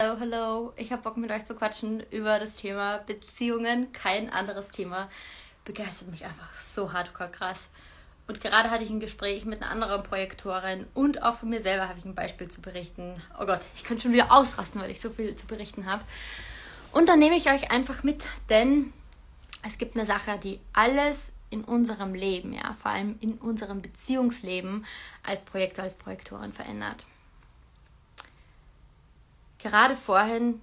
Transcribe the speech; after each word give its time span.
Hallo, 0.00 0.16
hallo. 0.20 0.72
Ich 0.76 0.92
habe 0.92 1.02
Bock 1.02 1.16
mit 1.16 1.32
euch 1.32 1.44
zu 1.44 1.56
quatschen 1.56 2.04
über 2.12 2.38
das 2.38 2.54
Thema 2.54 2.98
Beziehungen. 2.98 3.90
Kein 3.92 4.30
anderes 4.30 4.68
Thema 4.68 5.10
begeistert 5.64 6.08
mich 6.08 6.24
einfach 6.24 6.54
so 6.54 6.92
hardcore 6.92 7.32
krass. 7.32 7.66
Und 8.28 8.40
gerade 8.40 8.70
hatte 8.70 8.84
ich 8.84 8.90
ein 8.90 9.00
Gespräch 9.00 9.44
mit 9.44 9.60
einer 9.60 9.72
anderen 9.72 10.04
Projektorin 10.04 10.86
und 10.94 11.24
auch 11.24 11.34
von 11.34 11.50
mir 11.50 11.60
selber 11.60 11.88
habe 11.88 11.98
ich 11.98 12.04
ein 12.04 12.14
Beispiel 12.14 12.46
zu 12.46 12.60
berichten. 12.60 13.20
Oh 13.40 13.46
Gott, 13.46 13.62
ich 13.74 13.82
könnte 13.82 14.04
schon 14.04 14.12
wieder 14.12 14.30
ausrasten, 14.30 14.80
weil 14.80 14.92
ich 14.92 15.00
so 15.00 15.10
viel 15.10 15.34
zu 15.34 15.48
berichten 15.48 15.86
habe. 15.86 16.04
Und 16.92 17.08
dann 17.08 17.18
nehme 17.18 17.36
ich 17.36 17.50
euch 17.50 17.72
einfach 17.72 18.04
mit, 18.04 18.24
denn 18.50 18.92
es 19.66 19.78
gibt 19.78 19.96
eine 19.96 20.06
Sache, 20.06 20.38
die 20.38 20.60
alles 20.74 21.32
in 21.50 21.64
unserem 21.64 22.14
Leben, 22.14 22.52
ja, 22.52 22.76
vor 22.80 22.92
allem 22.92 23.16
in 23.18 23.32
unserem 23.32 23.82
Beziehungsleben 23.82 24.86
als 25.24 25.42
Projektor, 25.42 25.82
als 25.82 25.96
Projektorin 25.96 26.52
verändert 26.52 27.04
gerade 29.58 29.96
vorhin 29.96 30.60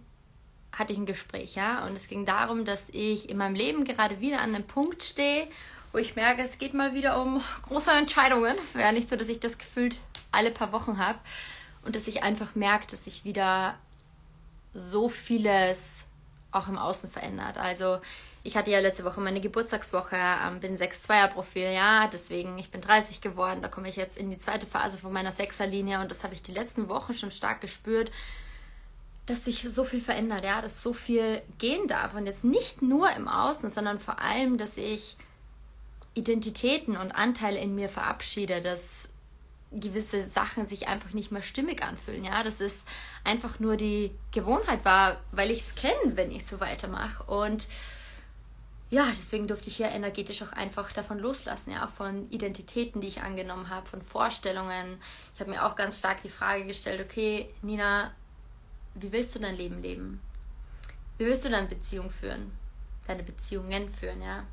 hatte 0.71 0.93
ich 0.93 0.99
ein 0.99 1.05
Gespräch, 1.05 1.55
ja, 1.55 1.85
und 1.85 1.93
es 1.93 2.07
ging 2.07 2.25
darum, 2.25 2.65
dass 2.65 2.89
ich 2.89 3.29
in 3.29 3.37
meinem 3.37 3.55
Leben 3.55 3.85
gerade 3.85 4.19
wieder 4.19 4.41
an 4.41 4.53
einem 4.53 4.67
Punkt 4.67 5.03
stehe, 5.03 5.47
wo 5.93 5.97
ich 5.97 6.15
merke, 6.17 6.41
es 6.41 6.57
geht 6.57 6.73
mal 6.73 6.93
wieder 6.93 7.21
um 7.21 7.41
große 7.67 7.91
Entscheidungen. 7.91 8.57
Wäre 8.73 8.91
nicht 8.91 9.07
so, 9.07 9.15
dass 9.15 9.29
ich 9.29 9.39
das 9.39 9.57
gefühlt 9.57 9.97
alle 10.31 10.51
paar 10.51 10.73
Wochen 10.73 10.97
habe 10.97 11.19
und 11.85 11.95
dass 11.95 12.07
ich 12.07 12.23
einfach 12.23 12.55
merke, 12.55 12.87
dass 12.87 13.05
sich 13.05 13.23
wieder 13.23 13.75
so 14.73 15.07
vieles 15.07 16.03
auch 16.51 16.67
im 16.67 16.77
Außen 16.77 17.09
verändert. 17.09 17.57
Also 17.57 17.99
ich 18.43 18.57
hatte 18.57 18.71
ja 18.71 18.79
letzte 18.79 19.05
Woche 19.05 19.21
meine 19.21 19.41
Geburtstagswoche, 19.41 20.17
ähm, 20.17 20.59
bin 20.59 20.75
6-2er-Profil, 20.75 21.71
ja, 21.71 22.07
deswegen, 22.07 22.59
ich 22.59 22.69
bin 22.69 22.81
30 22.81 23.21
geworden, 23.21 23.61
da 23.61 23.69
komme 23.69 23.89
ich 23.89 23.95
jetzt 23.95 24.17
in 24.17 24.29
die 24.29 24.37
zweite 24.37 24.67
Phase 24.67 24.97
von 24.97 25.13
meiner 25.13 25.31
Sechserlinie 25.31 25.99
und 26.01 26.11
das 26.11 26.23
habe 26.23 26.33
ich 26.33 26.41
die 26.41 26.51
letzten 26.51 26.89
Wochen 26.89 27.13
schon 27.13 27.31
stark 27.31 27.61
gespürt, 27.61 28.11
dass 29.25 29.45
sich 29.45 29.61
so 29.61 29.83
viel 29.83 30.01
verändert, 30.01 30.43
ja, 30.43 30.61
dass 30.61 30.81
so 30.81 30.93
viel 30.93 31.41
gehen 31.57 31.87
darf. 31.87 32.13
Und 32.13 32.27
jetzt 32.27 32.43
nicht 32.43 32.81
nur 32.81 33.11
im 33.11 33.27
Außen, 33.27 33.69
sondern 33.69 33.99
vor 33.99 34.19
allem, 34.19 34.57
dass 34.57 34.77
ich 34.77 35.17
Identitäten 36.13 36.95
und 36.95 37.11
Anteile 37.11 37.59
in 37.59 37.75
mir 37.75 37.89
verabschiede, 37.89 38.61
dass 38.61 39.09
gewisse 39.71 40.21
Sachen 40.21 40.65
sich 40.65 40.87
einfach 40.87 41.13
nicht 41.13 41.31
mehr 41.31 41.41
stimmig 41.41 41.83
anfühlen, 41.83 42.23
ja, 42.23 42.43
dass 42.43 42.61
es 42.61 42.85
einfach 43.23 43.59
nur 43.59 43.75
die 43.75 44.11
Gewohnheit 44.31 44.85
war, 44.85 45.19
weil 45.31 45.51
ich 45.51 45.61
es 45.61 45.75
kenne, 45.75 46.15
wenn 46.15 46.31
ich 46.31 46.45
so 46.45 46.59
weitermache. 46.59 47.23
Und 47.23 47.67
ja, 48.89 49.05
deswegen 49.17 49.47
durfte 49.47 49.69
ich 49.69 49.77
hier 49.77 49.89
energetisch 49.89 50.41
auch 50.43 50.53
einfach 50.53 50.91
davon 50.93 51.19
loslassen, 51.19 51.71
ja, 51.71 51.87
von 51.87 52.29
Identitäten, 52.29 53.01
die 53.01 53.07
ich 53.07 53.21
angenommen 53.21 53.69
habe, 53.69 53.87
von 53.87 54.01
Vorstellungen. 54.01 55.01
Ich 55.33 55.41
habe 55.41 55.49
mir 55.49 55.65
auch 55.65 55.75
ganz 55.75 55.99
stark 55.99 56.21
die 56.21 56.29
Frage 56.29 56.65
gestellt, 56.65 57.01
okay, 57.01 57.49
Nina, 57.61 58.11
wie 58.95 59.11
willst 59.11 59.35
du 59.35 59.39
dein 59.39 59.55
Leben 59.55 59.81
leben? 59.81 60.21
Wie 61.17 61.25
willst 61.25 61.45
du 61.45 61.49
deine 61.49 61.67
Beziehung 61.67 62.09
führen? 62.09 62.51
Deine 63.07 63.23
Beziehungen 63.23 63.89
führen, 63.89 64.21
ja? 64.21 64.45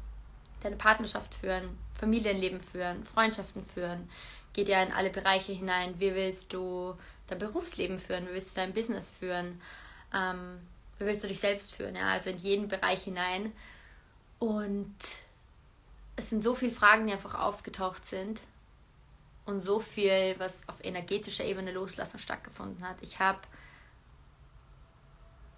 Deine 0.62 0.76
Partnerschaft 0.76 1.34
führen, 1.34 1.76
Familienleben 1.94 2.60
führen, 2.60 3.04
Freundschaften 3.04 3.64
führen. 3.64 4.08
Geht 4.52 4.68
ja 4.68 4.82
in 4.82 4.92
alle 4.92 5.10
Bereiche 5.10 5.52
hinein. 5.52 5.98
Wie 5.98 6.14
willst 6.14 6.52
du 6.52 6.94
dein 7.26 7.38
Berufsleben 7.38 7.98
führen? 7.98 8.28
Wie 8.28 8.34
willst 8.34 8.52
du 8.52 8.60
dein 8.60 8.72
Business 8.72 9.10
führen? 9.10 9.60
Ähm, 10.14 10.60
wie 10.98 11.06
willst 11.06 11.24
du 11.24 11.28
dich 11.28 11.40
selbst 11.40 11.74
führen? 11.74 11.96
Ja, 11.96 12.08
also 12.08 12.30
in 12.30 12.38
jeden 12.38 12.68
Bereich 12.68 13.02
hinein. 13.04 13.52
Und 14.38 14.94
es 16.16 16.30
sind 16.30 16.44
so 16.44 16.54
viele 16.54 16.72
Fragen, 16.72 17.06
die 17.06 17.12
einfach 17.12 17.38
aufgetaucht 17.40 18.04
sind 18.06 18.42
und 19.46 19.60
so 19.60 19.80
viel, 19.80 20.34
was 20.38 20.68
auf 20.68 20.76
energetischer 20.84 21.44
Ebene 21.44 21.72
Loslassen 21.72 22.18
stattgefunden 22.18 22.86
hat. 22.86 22.96
Ich 23.00 23.18
habe 23.18 23.40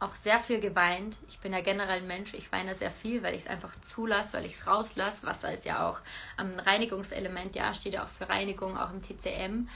auch 0.04 0.14
sehr 0.14 0.38
viel 0.38 0.60
geweint. 0.60 1.18
Ich 1.28 1.38
bin 1.38 1.52
ja 1.52 1.60
generell 1.60 1.98
ein 1.98 2.06
Mensch, 2.06 2.34
ich 2.34 2.52
weine 2.52 2.74
sehr 2.74 2.90
viel, 2.90 3.22
weil 3.22 3.34
ich 3.34 3.42
es 3.42 3.46
einfach 3.46 3.74
zulasse, 3.80 4.34
weil 4.34 4.44
ich 4.44 4.54
es 4.54 4.66
rauslasse. 4.66 5.26
Wasser 5.26 5.52
ist 5.52 5.64
ja 5.64 5.88
auch 5.88 6.00
ein 6.36 6.58
Reinigungselement, 6.60 7.56
ja, 7.56 7.74
steht 7.74 7.94
ja 7.94 8.04
auch 8.04 8.08
für 8.08 8.28
Reinigung, 8.28 8.76
auch 8.76 8.90
im 8.90 9.02
TCM. 9.02 9.68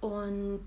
Und 0.00 0.66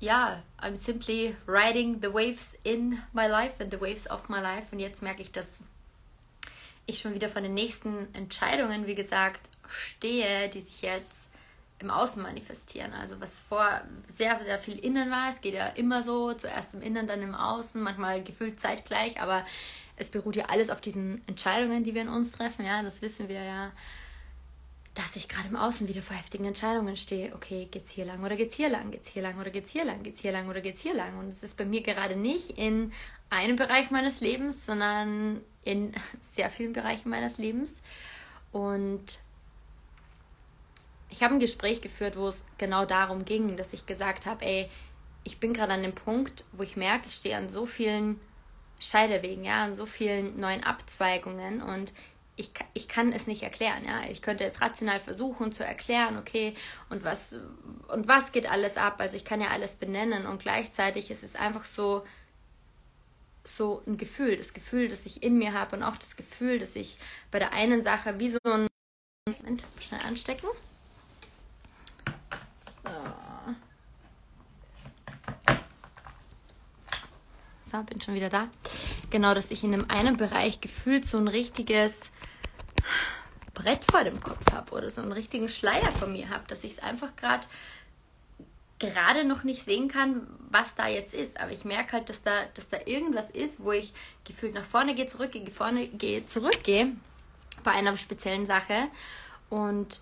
ja, 0.00 0.42
I'm 0.60 0.76
simply 0.76 1.36
riding 1.46 2.00
the 2.00 2.12
waves 2.12 2.56
in 2.62 3.02
my 3.12 3.26
life 3.26 3.62
and 3.62 3.72
the 3.72 3.80
waves 3.80 4.08
of 4.08 4.28
my 4.28 4.40
life. 4.40 4.68
Und 4.70 4.80
jetzt 4.80 5.02
merke 5.02 5.22
ich, 5.22 5.32
dass 5.32 5.62
ich 6.86 7.00
schon 7.00 7.14
wieder 7.14 7.28
von 7.28 7.42
den 7.42 7.54
nächsten 7.54 8.12
Entscheidungen, 8.14 8.86
wie 8.86 8.94
gesagt, 8.94 9.50
stehe, 9.66 10.48
die 10.48 10.60
sich 10.60 10.82
jetzt 10.82 11.27
im 11.80 11.90
Außen 11.90 12.22
manifestieren. 12.22 12.92
Also 12.92 13.20
was 13.20 13.40
vor 13.40 13.82
sehr, 14.06 14.42
sehr 14.42 14.58
viel 14.58 14.78
innen 14.78 15.10
war. 15.10 15.30
Es 15.30 15.40
geht 15.40 15.54
ja 15.54 15.66
immer 15.68 16.02
so, 16.02 16.32
zuerst 16.32 16.74
im 16.74 16.82
Innen, 16.82 17.06
dann 17.06 17.22
im 17.22 17.34
Außen, 17.34 17.80
manchmal 17.80 18.22
gefühlt 18.22 18.60
zeitgleich, 18.60 19.20
aber 19.20 19.44
es 19.96 20.10
beruht 20.10 20.36
ja 20.36 20.46
alles 20.46 20.70
auf 20.70 20.80
diesen 20.80 21.26
Entscheidungen, 21.26 21.84
die 21.84 21.94
wir 21.94 22.02
in 22.02 22.08
uns 22.08 22.32
treffen. 22.32 22.64
Ja, 22.64 22.82
das 22.82 23.02
wissen 23.02 23.28
wir 23.28 23.42
ja, 23.42 23.72
dass 24.94 25.14
ich 25.14 25.28
gerade 25.28 25.48
im 25.48 25.56
Außen 25.56 25.86
wieder 25.88 26.02
vor 26.02 26.16
heftigen 26.16 26.44
Entscheidungen 26.44 26.96
stehe. 26.96 27.34
Okay, 27.34 27.68
geht's 27.70 27.90
hier 27.90 28.04
lang 28.04 28.24
oder 28.24 28.34
geht's 28.34 28.56
hier 28.56 28.68
lang? 28.68 28.90
Geht's 28.90 29.08
hier 29.08 29.22
lang 29.22 29.38
oder 29.38 29.50
geht's 29.50 29.70
hier 29.70 29.84
lang? 29.84 30.02
Geht's 30.02 30.20
hier 30.20 30.32
lang 30.32 30.48
oder 30.48 30.60
geht's 30.60 30.80
hier 30.80 30.94
lang? 30.94 31.18
Und 31.18 31.28
es 31.28 31.42
ist 31.44 31.56
bei 31.56 31.64
mir 31.64 31.82
gerade 31.82 32.16
nicht 32.16 32.50
in 32.58 32.92
einem 33.30 33.56
Bereich 33.56 33.90
meines 33.90 34.20
Lebens, 34.20 34.66
sondern 34.66 35.42
in 35.62 35.92
sehr 36.32 36.50
vielen 36.50 36.72
Bereichen 36.72 37.10
meines 37.10 37.38
Lebens. 37.38 37.82
Und 38.50 39.18
ich 41.10 41.22
habe 41.22 41.34
ein 41.34 41.40
Gespräch 41.40 41.80
geführt, 41.80 42.16
wo 42.16 42.28
es 42.28 42.44
genau 42.58 42.84
darum 42.84 43.24
ging, 43.24 43.56
dass 43.56 43.72
ich 43.72 43.86
gesagt 43.86 44.26
habe, 44.26 44.44
ey, 44.44 44.68
ich 45.24 45.40
bin 45.40 45.52
gerade 45.52 45.72
an 45.72 45.82
dem 45.82 45.94
Punkt, 45.94 46.44
wo 46.52 46.62
ich 46.62 46.76
merke, 46.76 47.08
ich 47.08 47.14
stehe 47.14 47.36
an 47.36 47.48
so 47.48 47.66
vielen 47.66 48.20
Scheidewegen, 48.80 49.44
ja, 49.44 49.62
an 49.62 49.74
so 49.74 49.86
vielen 49.86 50.38
neuen 50.38 50.64
Abzweigungen 50.64 51.62
und 51.62 51.92
ich, 52.36 52.52
ich 52.72 52.86
kann 52.86 53.12
es 53.12 53.26
nicht 53.26 53.42
erklären, 53.42 53.84
ja. 53.84 54.08
Ich 54.08 54.22
könnte 54.22 54.44
jetzt 54.44 54.60
rational 54.60 55.00
versuchen 55.00 55.50
zu 55.50 55.64
erklären, 55.64 56.16
okay, 56.18 56.54
und 56.88 57.02
was, 57.02 57.36
und 57.88 58.06
was 58.06 58.30
geht 58.30 58.48
alles 58.48 58.76
ab? 58.76 59.00
Also 59.00 59.16
ich 59.16 59.24
kann 59.24 59.40
ja 59.40 59.48
alles 59.48 59.76
benennen 59.76 60.26
und 60.26 60.40
gleichzeitig 60.40 61.10
ist 61.10 61.24
es 61.24 61.34
einfach 61.34 61.64
so, 61.64 62.06
so 63.42 63.82
ein 63.86 63.96
Gefühl, 63.96 64.36
das 64.36 64.52
Gefühl, 64.52 64.88
das 64.88 65.04
ich 65.06 65.22
in 65.22 65.38
mir 65.38 65.52
habe 65.52 65.74
und 65.76 65.82
auch 65.82 65.96
das 65.96 66.16
Gefühl, 66.16 66.58
dass 66.58 66.76
ich 66.76 66.98
bei 67.30 67.38
der 67.38 67.52
einen 67.52 67.82
Sache 67.82 68.20
wie 68.20 68.28
so 68.28 68.38
ein 68.44 68.68
Moment, 69.26 69.64
schnell 69.80 70.00
anstecken. 70.06 70.48
So, 77.70 77.82
bin 77.82 78.00
schon 78.00 78.14
wieder 78.14 78.30
da. 78.30 78.48
Genau, 79.10 79.34
dass 79.34 79.50
ich 79.50 79.62
in 79.62 79.74
einem 79.74 79.90
einen 79.90 80.16
Bereich 80.16 80.60
gefühlt 80.60 81.04
so 81.04 81.18
ein 81.18 81.28
richtiges 81.28 82.10
Brett 83.52 83.84
vor 83.90 84.04
dem 84.04 84.22
Kopf 84.22 84.52
habe 84.52 84.72
oder 84.72 84.88
so 84.88 85.02
einen 85.02 85.12
richtigen 85.12 85.48
Schleier 85.48 85.92
von 85.92 86.12
mir 86.12 86.30
habe, 86.30 86.44
dass 86.48 86.64
ich 86.64 86.72
es 86.72 86.78
einfach 86.78 87.14
gerade 87.16 87.46
gerade 88.78 89.24
noch 89.24 89.42
nicht 89.42 89.64
sehen 89.64 89.88
kann, 89.88 90.26
was 90.50 90.74
da 90.74 90.86
jetzt 90.86 91.12
ist. 91.12 91.40
Aber 91.40 91.50
ich 91.50 91.64
merke 91.64 91.94
halt, 91.94 92.08
dass 92.08 92.22
da, 92.22 92.44
dass 92.54 92.68
da 92.68 92.78
irgendwas 92.86 93.30
ist, 93.30 93.62
wo 93.62 93.72
ich 93.72 93.92
gefühlt 94.24 94.54
nach 94.54 94.64
vorne 94.64 94.94
gehe, 94.94 95.06
zurückgehe, 95.06 95.50
vorne 95.50 95.88
gehe, 95.88 96.24
zurückgehe 96.24 96.92
bei 97.64 97.72
einer 97.72 97.96
speziellen 97.96 98.46
Sache. 98.46 98.88
Und 99.50 100.00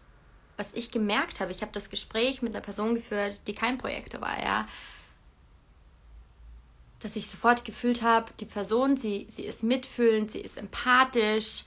was 0.57 0.73
ich 0.73 0.91
gemerkt 0.91 1.41
habe, 1.41 1.53
ich 1.53 1.63
habe 1.63 1.73
das 1.73 1.91
Gespräch 1.91 2.43
mit 2.43 2.55
einer 2.55 2.65
Person 2.65 2.95
geführt, 2.95 3.41
die 3.47 3.55
kein 3.55 3.79
Projektor 3.79 4.21
war, 4.21 4.43
ja, 4.43 4.69
dass 7.01 7.17
ich 7.17 7.29
sofort 7.29 7.65
gefühlt 7.65 8.03
habe, 8.03 8.33
die 8.41 8.47
Person, 8.47 8.97
sie, 8.97 9.27
sie 9.29 9.45
ist 9.45 9.63
mitfühlend, 9.63 10.31
sie 10.31 10.41
ist 10.41 10.57
empathisch 10.57 11.65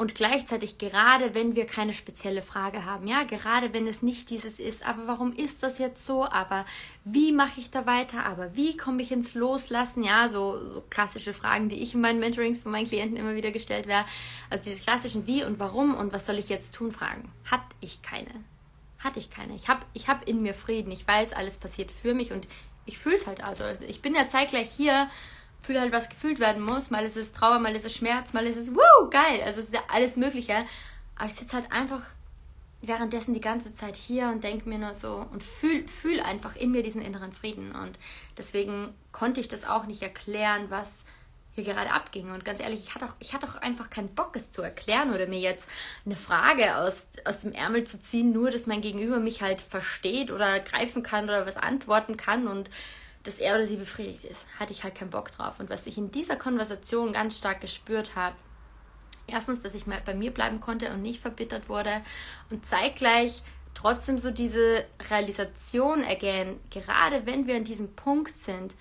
und 0.00 0.14
gleichzeitig 0.14 0.78
gerade 0.78 1.34
wenn 1.34 1.56
wir 1.56 1.66
keine 1.66 1.92
spezielle 1.92 2.40
Frage 2.40 2.86
haben, 2.86 3.06
ja, 3.06 3.24
gerade 3.24 3.74
wenn 3.74 3.86
es 3.86 4.00
nicht 4.00 4.30
dieses 4.30 4.58
ist, 4.58 4.82
aber 4.82 5.06
warum 5.06 5.34
ist 5.34 5.62
das 5.62 5.78
jetzt 5.78 6.06
so, 6.06 6.24
aber 6.24 6.64
wie 7.04 7.32
mache 7.32 7.60
ich 7.60 7.70
da 7.70 7.84
weiter, 7.84 8.24
aber 8.24 8.56
wie 8.56 8.78
komme 8.78 9.02
ich 9.02 9.12
ins 9.12 9.34
Loslassen, 9.34 10.02
ja, 10.02 10.30
so, 10.30 10.58
so 10.70 10.82
klassische 10.88 11.34
Fragen, 11.34 11.68
die 11.68 11.82
ich 11.82 11.92
in 11.92 12.00
meinen 12.00 12.18
Mentorings 12.18 12.60
von 12.60 12.72
meinen 12.72 12.88
Klienten 12.88 13.18
immer 13.18 13.34
wieder 13.34 13.50
gestellt 13.50 13.86
werde, 13.88 14.08
also 14.48 14.70
diese 14.70 14.82
klassischen 14.82 15.26
wie 15.26 15.44
und 15.44 15.58
warum 15.58 15.94
und 15.94 16.14
was 16.14 16.24
soll 16.24 16.38
ich 16.38 16.48
jetzt 16.48 16.74
tun 16.74 16.92
Fragen, 16.92 17.30
hatte 17.50 17.76
ich 17.82 18.00
keine. 18.00 18.30
Hatte 19.00 19.18
ich 19.18 19.30
keine. 19.30 19.54
Ich 19.54 19.68
habe 19.68 19.84
ich 19.92 20.08
hab 20.08 20.26
in 20.26 20.40
mir 20.40 20.54
Frieden. 20.54 20.90
Ich 20.92 21.06
weiß, 21.06 21.34
alles 21.34 21.58
passiert 21.58 21.90
für 21.90 22.14
mich 22.14 22.32
und 22.32 22.48
ich 22.86 22.98
fühle 22.98 23.16
es 23.16 23.26
halt 23.26 23.44
also. 23.44 23.64
also. 23.64 23.84
Ich 23.84 24.00
bin 24.00 24.14
ja 24.14 24.28
zeitgleich 24.28 24.70
hier, 24.70 25.10
fühle 25.60 25.80
halt, 25.80 25.92
was 25.92 26.08
gefühlt 26.08 26.40
werden 26.40 26.62
muss. 26.62 26.90
Mal 26.90 27.04
ist 27.04 27.16
es 27.16 27.32
Trauer, 27.32 27.58
mal 27.58 27.74
ist 27.76 27.84
es 27.84 27.94
Schmerz, 27.94 28.32
mal 28.32 28.46
ist 28.46 28.56
es, 28.56 28.74
wow, 28.74 29.10
geil. 29.10 29.42
Also 29.44 29.60
es 29.60 29.66
ist 29.66 29.74
ja 29.74 29.82
alles 29.88 30.16
Mögliche. 30.16 30.56
Aber 31.16 31.26
ich 31.26 31.34
sitze 31.34 31.56
halt 31.56 31.70
einfach 31.70 32.02
währenddessen 32.82 33.34
die 33.34 33.40
ganze 33.40 33.74
Zeit 33.74 33.94
hier 33.94 34.28
und 34.28 34.42
denke 34.42 34.68
mir 34.68 34.78
nur 34.78 34.94
so 34.94 35.26
und 35.30 35.42
fühle 35.42 35.86
fühl 35.86 36.20
einfach 36.20 36.56
in 36.56 36.70
mir 36.70 36.82
diesen 36.82 37.02
inneren 37.02 37.32
Frieden. 37.32 37.72
Und 37.72 37.98
deswegen 38.38 38.94
konnte 39.12 39.40
ich 39.40 39.48
das 39.48 39.66
auch 39.66 39.86
nicht 39.86 40.02
erklären, 40.02 40.66
was 40.70 41.04
hier 41.52 41.64
gerade 41.64 41.90
abging. 41.90 42.30
Und 42.30 42.44
ganz 42.44 42.60
ehrlich, 42.60 42.80
ich 42.80 42.94
hatte 42.94 43.06
auch, 43.06 43.14
ich 43.18 43.34
hatte 43.34 43.46
auch 43.46 43.56
einfach 43.56 43.90
keinen 43.90 44.14
Bock, 44.14 44.34
es 44.34 44.50
zu 44.50 44.62
erklären 44.62 45.12
oder 45.12 45.26
mir 45.26 45.40
jetzt 45.40 45.68
eine 46.06 46.16
Frage 46.16 46.76
aus, 46.76 47.08
aus 47.24 47.40
dem 47.40 47.52
Ärmel 47.52 47.84
zu 47.84 48.00
ziehen, 48.00 48.32
nur 48.32 48.50
dass 48.50 48.66
mein 48.66 48.80
Gegenüber 48.80 49.18
mich 49.18 49.42
halt 49.42 49.60
versteht 49.60 50.30
oder 50.30 50.60
greifen 50.60 51.02
kann 51.02 51.24
oder 51.24 51.46
was 51.46 51.56
antworten 51.56 52.16
kann. 52.16 52.46
Und 52.46 52.70
dass 53.22 53.38
er 53.38 53.54
oder 53.54 53.66
sie 53.66 53.76
befriedigt 53.76 54.24
ist, 54.24 54.46
hatte 54.58 54.72
ich 54.72 54.84
halt 54.84 54.94
keinen 54.94 55.10
Bock 55.10 55.30
drauf. 55.30 55.60
Und 55.60 55.70
was 55.70 55.86
ich 55.86 55.98
in 55.98 56.10
dieser 56.10 56.36
Konversation 56.36 57.12
ganz 57.12 57.36
stark 57.36 57.60
gespürt 57.60 58.16
habe, 58.16 58.36
erstens, 59.26 59.60
dass 59.60 59.74
ich 59.74 59.86
mal 59.86 60.00
bei 60.04 60.14
mir 60.14 60.32
bleiben 60.32 60.60
konnte 60.60 60.90
und 60.90 61.02
nicht 61.02 61.20
verbittert 61.20 61.68
wurde 61.68 62.02
und 62.50 62.64
zeitgleich 62.64 63.42
trotzdem 63.74 64.18
so 64.18 64.30
diese 64.30 64.84
Realisation 65.10 66.02
ergehen, 66.02 66.58
gerade 66.70 67.26
wenn 67.26 67.46
wir 67.46 67.56
an 67.56 67.64
diesem 67.64 67.94
Punkt 67.94 68.32
sind, 68.32 68.74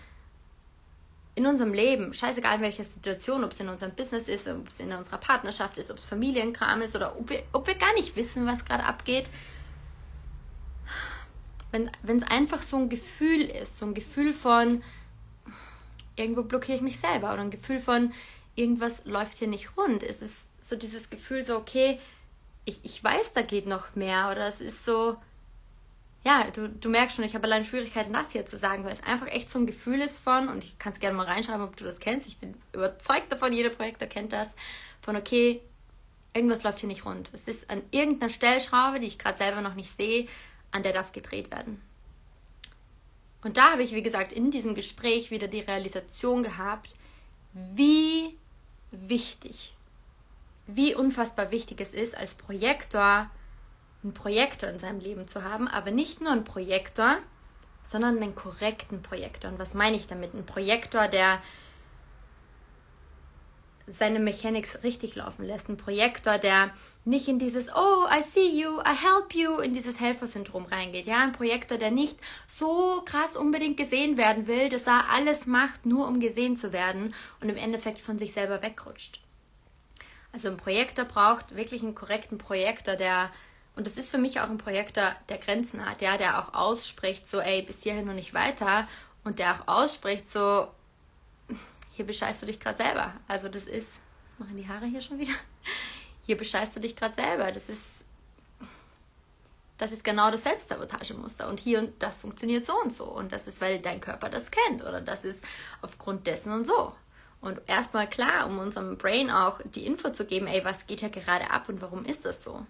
in 1.36 1.46
unserem 1.46 1.74
Leben, 1.74 2.14
scheißegal 2.14 2.56
in 2.56 2.62
welcher 2.62 2.84
Situation, 2.84 3.46
ob 3.46 3.52
es 3.52 3.60
in 3.62 3.70
unserem 3.70 3.94
Business 3.94 4.28
ist, 4.28 4.48
ob 4.50 4.68
es 4.68 4.80
in 4.80 4.92
unserer 4.92 5.20
Partnerschaft 5.20 5.78
ist, 5.78 5.90
ob 5.90 5.98
es 5.98 6.04
Familienkram 6.04 6.82
ist 6.82 6.96
oder 6.96 7.18
ob 7.18 7.30
wir, 7.30 7.44
ob 7.54 7.66
wir 7.66 7.76
gar 7.76 7.94
nicht 7.94 8.16
wissen, 8.18 8.46
was 8.46 8.66
gerade 8.66 8.84
abgeht, 8.84 9.30
wenn 11.72 12.18
es 12.18 12.24
einfach 12.24 12.64
so 12.64 12.78
ein 12.78 12.90
Gefühl 12.90 13.42
ist, 13.42 13.78
so 13.78 13.86
ein 13.86 13.94
Gefühl 13.94 14.34
von, 14.34 14.84
irgendwo 16.16 16.44
blockiere 16.44 16.78
ich 16.78 16.84
mich 16.84 17.00
selber 17.00 17.34
oder 17.34 17.42
ein 17.42 17.52
Gefühl 17.52 17.80
von, 17.80 18.14
irgendwas 18.56 19.06
läuft 19.06 19.38
hier 19.38 19.48
nicht 19.48 19.78
rund. 19.78 20.04
Es 20.04 20.22
ist 20.22 20.50
so 20.64 20.76
dieses 20.76 21.10
Gefühl 21.10 21.44
so, 21.44 21.56
okay, 21.56 22.00
ich, 22.66 22.84
ich 22.84 23.04
weiß, 23.04 23.34
da 23.34 23.42
geht 23.42 23.68
noch 23.68 23.96
mehr 23.96 24.30
oder 24.32 24.48
es 24.48 24.62
ist 24.62 24.86
so, 24.86 25.18
ja, 26.24 26.50
du, 26.52 26.70
du 26.70 26.90
merkst 26.90 27.16
schon, 27.16 27.26
ich 27.26 27.34
habe 27.34 27.46
allein 27.46 27.64
Schwierigkeiten, 27.64 28.14
das 28.14 28.32
hier 28.32 28.46
zu 28.46 28.58
sagen, 28.58 28.84
weil 28.84 28.92
es 28.92 29.04
einfach 29.04 29.28
echt 29.28 29.50
so 29.50 29.60
ein 29.60 29.66
Gefühl 29.66 30.02
ist 30.02 30.18
von, 30.18 30.50
und 30.50 30.64
ich 30.64 30.78
kann 30.78 30.94
es 30.94 31.00
gerne 31.00 31.16
mal 31.16 31.26
reinschreiben, 31.26 31.64
ob 31.64 31.78
du 31.78 31.86
das 31.86 32.00
kennst, 32.00 32.28
ich 32.28 32.38
bin 32.38 32.56
überzeugt 32.74 33.32
davon, 33.32 33.54
jeder 33.54 33.70
Projektor 33.70 34.08
kennt 34.08 34.34
das, 34.34 34.56
von 35.02 35.16
okay, 35.16 35.62
irgendwas 36.34 36.64
läuft 36.64 36.82
hier 36.82 36.90
nicht 36.90 37.06
rund. 37.06 37.30
Es 37.34 37.48
ist 37.48 37.70
an 37.70 37.82
irgendeiner 37.92 38.30
Stellschraube, 38.30 39.00
die 39.00 39.08
ich 39.08 39.18
gerade 39.18 39.38
selber 39.38 39.62
noch 39.62 39.76
nicht 39.76 39.92
sehe, 39.92 40.28
an 40.72 40.84
der 40.84 40.94
darf 40.94 41.12
gedreht 41.12 41.52
werden. 41.52 41.82
Und 43.42 43.58
da 43.58 43.72
habe 43.72 43.84
ich, 43.84 43.94
wie 43.94 44.04
gesagt, 44.04 44.34
in 44.34 44.52
diesem 44.52 44.76
Gespräch 44.76 45.32
wieder 45.32 45.48
die 45.48 45.62
Realisation 45.62 46.44
gehabt, 46.44 46.94
wie 47.54 48.38
wichtig, 48.92 49.76
wie 50.68 50.94
unfassbar 50.94 51.52
wichtig 51.52 51.80
es 51.80 51.94
ist, 51.94 52.18
als 52.18 52.36
Projektor 52.36 53.30
einen 54.04 54.14
Projektor 54.14 54.70
in 54.70 54.80
seinem 54.80 55.00
Leben 55.00 55.28
zu 55.28 55.44
haben, 55.44 55.68
aber 55.68 55.92
nicht 55.92 56.22
nur 56.22 56.32
einen 56.32 56.46
Projektor, 56.46 57.18
sondern 57.84 58.22
einen 58.22 58.36
korrekten 58.36 59.02
Projektor. 59.02 59.52
Und 59.52 59.60
was 59.60 59.74
meine 59.74 59.98
ich 59.98 60.08
damit? 60.08 60.34
Ein 60.34 60.46
Projektor, 60.46 61.08
der 61.08 61.42
seine 63.88 64.20
Mechanics 64.20 64.84
richtig 64.84 65.16
laufen 65.16 65.46
lässt. 65.46 65.68
Ein 65.68 65.78
Projektor, 65.78 66.38
der 66.38 66.72
nicht 67.06 67.28
in 67.28 67.40
dieses 67.40 67.70
Oh, 67.70 68.06
I 68.10 68.22
see 68.22 68.62
you, 68.62 68.80
I 68.82 68.94
help 68.94 69.34
you, 69.34 69.60
in 69.60 69.74
dieses 69.74 70.00
Helfersyndrom 70.00 70.66
reingeht. 70.66 71.06
Ja, 71.06 71.20
ein 71.24 71.32
Projektor, 71.32 71.78
der 71.78 71.92
nicht 71.92 72.18
so 72.48 73.02
krass 73.06 73.36
unbedingt 73.36 73.78
gesehen 73.78 74.18
werden 74.18 74.48
will, 74.48 74.70
dass 74.70 74.88
er 74.88 75.10
alles 75.10 75.48
macht, 75.48 75.86
nur 75.86 76.08
um 76.08 76.20
gesehen 76.20 76.56
zu 76.56 76.72
werden 76.74 77.14
und 77.42 77.50
im 77.50 77.58
Endeffekt 77.58 78.02
von 78.02 78.20
sich 78.20 78.34
selber 78.34 78.62
wegrutscht. 78.62 79.20
Also 80.32 80.50
ein 80.50 80.58
Projektor 80.58 81.06
braucht 81.06 81.56
wirklich 81.56 81.82
einen 81.82 81.96
korrekten 81.96 82.38
Projektor, 82.38 82.96
der 82.96 83.32
und 83.76 83.88
das 83.88 83.96
ist 83.96 84.12
für 84.12 84.18
mich 84.18 84.42
auch 84.42 84.50
ein 84.50 84.58
Projektor, 84.58 85.16
der 85.30 85.38
Grenzen 85.38 85.90
hat, 85.90 86.02
ja, 86.02 86.18
der 86.18 86.40
auch 86.40 86.54
ausspricht, 86.54 87.26
so, 87.26 87.40
ey, 87.40 87.62
bis 87.62 87.82
hierhin 87.82 88.10
und 88.10 88.16
nicht 88.16 88.34
weiter. 88.34 88.90
Und 89.24 89.40
der 89.40 89.54
auch 89.54 89.68
ausspricht, 89.70 90.30
so, 90.30 90.68
hier 91.94 92.06
bescheißt 92.06 92.42
du 92.42 92.46
dich 92.46 92.60
gerade 92.60 92.78
selber. 92.78 93.14
Also 93.30 93.48
das 93.48 93.66
ist, 93.66 94.00
was 94.26 94.40
machen 94.40 94.58
die 94.58 94.68
Haare 94.68 94.86
hier 94.86 95.00
schon 95.00 95.18
wieder? 95.18 95.32
Hier 96.30 96.38
bescheißt 96.38 96.76
du 96.76 96.80
dich 96.80 96.96
gerade 96.96 97.16
selber. 97.16 97.52
Das 97.52 97.70
ist, 97.70 98.06
das 99.80 99.92
ist 99.92 100.04
genau 100.04 100.30
das 100.30 100.44
Selbstsabotagemuster. 100.44 101.50
Und 101.50 101.60
hier 101.60 101.80
und 101.80 102.04
das 102.04 102.18
funktioniert 102.18 102.64
so 102.64 102.80
und 102.80 102.94
so. 102.94 103.06
Und 103.06 103.32
das 103.32 103.48
ist, 103.48 103.62
weil 103.62 103.80
dein 103.80 104.00
Körper 104.00 104.30
das 104.30 104.52
kennt. 104.52 104.84
Oder 104.84 105.02
das 105.02 105.26
ist 105.26 105.44
aufgrund 105.82 106.28
dessen 106.28 106.54
und 106.54 106.68
so. 106.68 106.94
Und 107.42 107.60
erstmal 107.66 108.08
klar, 108.08 108.46
um 108.46 108.60
unserem 108.60 108.96
Brain 108.96 109.32
auch 109.32 109.60
die 109.74 109.88
Info 109.88 110.12
zu 110.12 110.24
geben, 110.24 110.46
ey, 110.46 110.64
was 110.64 110.86
geht 110.86 111.00
hier 111.00 111.10
gerade 111.10 111.50
ab 111.50 111.68
und 111.68 111.82
warum 111.82 112.06
ist 112.06 112.26
das 112.26 112.44
so? 112.44 112.64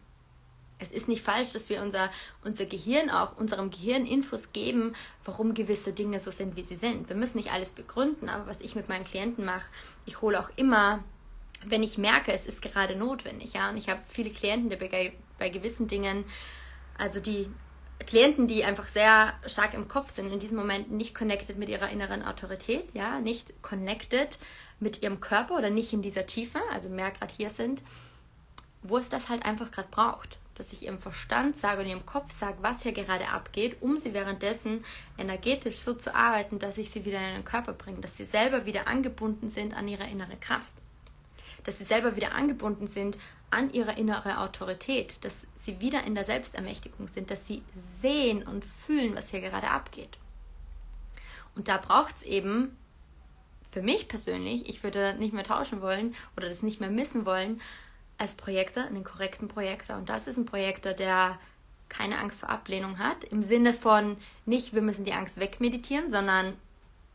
Es 0.78 0.94
ist 0.94 1.10
nicht 1.10 1.22
falsch, 1.22 1.52
dass 1.52 1.70
wir 1.70 1.82
unser, 1.82 2.10
unser 2.46 2.66
Gehirn 2.66 3.10
auch, 3.10 3.36
unserem 3.36 3.72
Gehirn 3.72 4.06
Infos 4.06 4.54
geben, 4.54 4.96
warum 5.26 5.54
gewisse 5.54 5.92
Dinge 5.92 6.22
so 6.22 6.32
sind, 6.32 6.56
wie 6.56 6.64
sie 6.64 6.78
sind. 6.78 7.10
Wir 7.10 7.18
müssen 7.18 7.36
nicht 7.36 7.52
alles 7.52 7.74
begründen, 7.74 8.30
aber 8.30 8.48
was 8.48 8.62
ich 8.62 8.76
mit 8.76 8.88
meinen 8.88 9.04
Klienten 9.04 9.44
mache, 9.44 9.70
ich 10.06 10.22
hole 10.22 10.40
auch 10.40 10.50
immer, 10.56 11.04
wenn 11.66 11.84
ich 11.84 11.98
merke, 11.98 12.32
es 12.32 12.46
ist 12.46 12.62
gerade 12.62 12.96
notwendig, 12.96 13.54
ja, 13.54 13.70
und 13.70 13.78
ich 13.78 13.90
habe 13.90 14.02
viele 14.08 14.30
Klienten, 14.30 14.70
die 14.70 15.14
bei, 15.38 15.50
gewissen 15.50 15.88
Dingen, 15.88 16.26
also 16.98 17.20
die 17.20 17.50
Klienten, 18.06 18.48
die 18.48 18.64
einfach 18.64 18.88
sehr 18.88 19.34
stark 19.46 19.74
im 19.74 19.88
Kopf 19.88 20.12
sind, 20.12 20.32
in 20.32 20.40
diesem 20.40 20.58
Moment 20.58 20.92
nicht 20.92 21.14
connected 21.14 21.58
mit 21.58 21.70
ihrer 21.70 21.90
inneren 21.90 22.24
Autorität, 22.24 22.94
ja, 22.94 23.20
nicht 23.20 23.62
connected 23.62 24.38
mit 24.80 25.02
ihrem 25.04 25.20
Körper 25.20 25.58
oder 25.58 25.70
nicht 25.70 25.92
in 25.92 26.02
dieser 26.02 26.26
Tiefe, 26.26 26.60
also 26.72 26.90
mehr 26.90 27.12
gerade 27.12 27.34
hier 27.36 27.50
sind, 27.50 27.82
wo 28.82 28.98
es 28.98 29.10
das 29.10 29.28
halt 29.28 29.46
einfach 29.46 29.72
gerade 29.72 29.90
braucht 29.92 30.38
dass 30.60 30.74
ich 30.74 30.84
ihrem 30.84 31.00
Verstand 31.00 31.56
sage 31.56 31.82
und 31.82 31.88
ihrem 31.88 32.06
Kopf 32.06 32.32
sage, 32.34 32.58
was 32.62 32.84
hier 32.84 32.92
gerade 32.92 33.30
abgeht, 33.30 33.78
um 33.80 33.98
sie 33.98 34.14
währenddessen 34.14 34.84
energetisch 35.18 35.78
so 35.78 35.94
zu 35.94 36.14
arbeiten, 36.14 36.60
dass 36.60 36.78
ich 36.78 36.92
sie 36.92 37.06
wieder 37.06 37.18
in 37.18 37.36
den 37.36 37.46
Körper 37.46 37.72
bringe, 37.72 38.02
dass 38.02 38.18
sie 38.18 38.26
selber 38.26 38.66
wieder 38.66 38.88
angebunden 38.88 39.48
sind 39.48 39.74
an 39.74 39.88
ihre 39.88 40.06
innere 40.06 40.36
Kraft, 40.36 40.74
dass 41.64 41.78
sie 41.78 41.84
selber 41.84 42.16
wieder 42.16 42.34
angebunden 42.34 42.88
sind 42.88 43.18
an 43.52 43.72
ihre 43.74 43.94
innere 43.94 44.40
Autorität, 44.40 45.24
dass 45.24 45.48
sie 45.56 45.80
wieder 45.80 46.04
in 46.04 46.16
der 46.16 46.26
Selbstermächtigung 46.26 47.08
sind, 47.08 47.32
dass 47.32 47.48
sie 47.48 47.64
sehen 47.76 48.44
und 48.44 48.64
fühlen, 48.64 49.16
was 49.16 49.30
hier 49.30 49.42
gerade 49.42 49.70
abgeht. 49.70 50.18
Und 51.56 51.68
da 51.68 51.78
braucht 51.78 52.18
es 52.18 52.24
eben 52.24 52.78
für 53.72 53.82
mich 53.82 54.08
persönlich, 54.08 54.68
ich 54.68 54.84
würde 54.84 55.16
nicht 55.20 55.34
mehr 55.34 55.44
tauschen 55.44 55.82
wollen 55.82 56.16
oder 56.36 56.48
das 56.48 56.64
nicht 56.64 56.80
mehr 56.80 56.90
missen 56.90 57.26
wollen, 57.26 57.62
als 58.18 58.36
Projektor 58.36 58.84
einen 58.84 59.04
korrekten 59.04 59.48
Projektor. 59.48 59.98
Und 59.98 60.10
das 60.10 60.28
ist 60.28 60.38
ein 60.38 60.46
Projektor, 60.46 60.94
der 60.94 61.40
keine 61.88 62.20
Angst 62.20 62.40
vor 62.40 62.50
Ablehnung 62.50 63.00
hat. 63.00 63.24
Im 63.26 63.42
Sinne 63.42 63.74
von 63.74 64.18
nicht, 64.46 64.74
wir 64.74 64.82
müssen 64.82 65.06
die 65.06 65.14
Angst 65.14 65.40
wegmeditieren, 65.40 66.12
sondern 66.12 66.54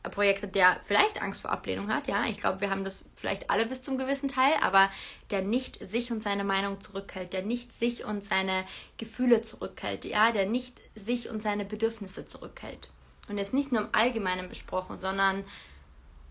ein 0.05 0.11
Projektor, 0.11 0.49
der 0.49 0.79
vielleicht 0.85 1.21
Angst 1.23 1.41
vor 1.41 1.51
Ablehnung 1.51 1.89
hat. 1.89 2.07
Ja, 2.07 2.27
ich 2.27 2.39
glaube, 2.39 2.61
wir 2.61 2.71
haben 2.71 2.85
das 2.85 3.05
vielleicht 3.17 3.51
alle 3.51 3.67
bis 3.67 3.83
zum 3.83 3.97
gewissen 3.97 4.29
Teil, 4.29 4.53
aber 4.63 4.91
der 5.31 5.43
nicht 5.43 5.85
sich 5.85 6.13
und 6.13 6.23
seine 6.23 6.45
Meinung 6.45 6.81
zurückhält, 6.81 7.33
der 7.33 7.43
nicht 7.43 7.73
sich 7.73 8.05
und 8.05 8.23
seine 8.23 8.65
Gefühle 8.99 9.41
zurückhält, 9.41 10.05
ja, 10.05 10.31
der 10.31 10.47
nicht 10.47 10.79
sich 10.95 11.31
und 11.31 11.43
seine 11.43 11.65
Bedürfnisse 11.65 12.27
zurückhält. 12.27 12.91
Und 13.29 13.39
ist 13.39 13.55
nicht 13.55 13.73
nur 13.73 13.81
im 13.81 13.89
Allgemeinen 13.93 14.51
besprochen, 14.51 14.99
sondern 14.99 15.45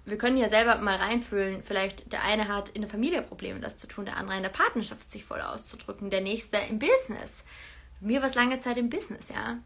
wir 0.06 0.20
können 0.20 0.38
ja 0.38 0.50
selber 0.50 0.78
mal 0.78 0.98
reinfühlen, 0.98 1.64
vielleicht 1.64 2.12
der 2.12 2.24
eine 2.24 2.48
hat 2.48 2.70
in 2.70 2.82
der 2.82 2.92
Familie 2.92 3.24
Probleme, 3.24 3.60
das 3.60 3.78
zu 3.78 3.88
tun, 3.88 4.06
der 4.06 4.18
andere 4.18 4.38
in 4.38 4.44
der 4.44 4.50
Partnerschaft 4.50 5.10
sich 5.10 5.26
voll 5.26 5.42
auszudrücken, 5.42 6.12
der 6.12 6.22
nächste 6.22 6.58
im 6.58 6.78
Business. 6.78 7.44
Mir 8.00 8.22
war 8.22 8.30
es 8.30 8.36
lange 8.36 8.60
Zeit 8.60 8.78
im 8.78 8.90
Business, 8.92 9.30
ja. 9.30 9.58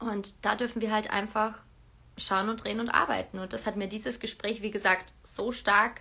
Und 0.00 0.34
da 0.42 0.56
dürfen 0.56 0.82
wir 0.82 0.90
halt 0.90 1.10
einfach 1.10 1.60
schauen 2.18 2.48
und 2.48 2.64
drehen 2.64 2.80
und 2.80 2.90
arbeiten. 2.90 3.38
Und 3.38 3.52
das 3.52 3.66
hat 3.66 3.76
mir 3.76 3.88
dieses 3.88 4.20
Gespräch, 4.20 4.62
wie 4.62 4.70
gesagt, 4.70 5.12
so 5.22 5.52
stark 5.52 6.00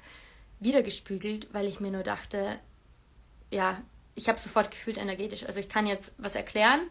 wiedergespiegelt, 0.59 1.53
weil 1.53 1.67
ich 1.67 1.79
mir 1.79 1.91
nur 1.91 2.03
dachte, 2.03 2.59
ja, 3.51 3.81
ich 4.15 4.27
habe 4.27 4.39
sofort 4.39 4.71
gefühlt 4.71 4.97
energetisch. 4.97 5.45
Also 5.45 5.59
ich 5.59 5.69
kann 5.69 5.87
jetzt 5.87 6.13
was 6.17 6.35
erklären 6.35 6.81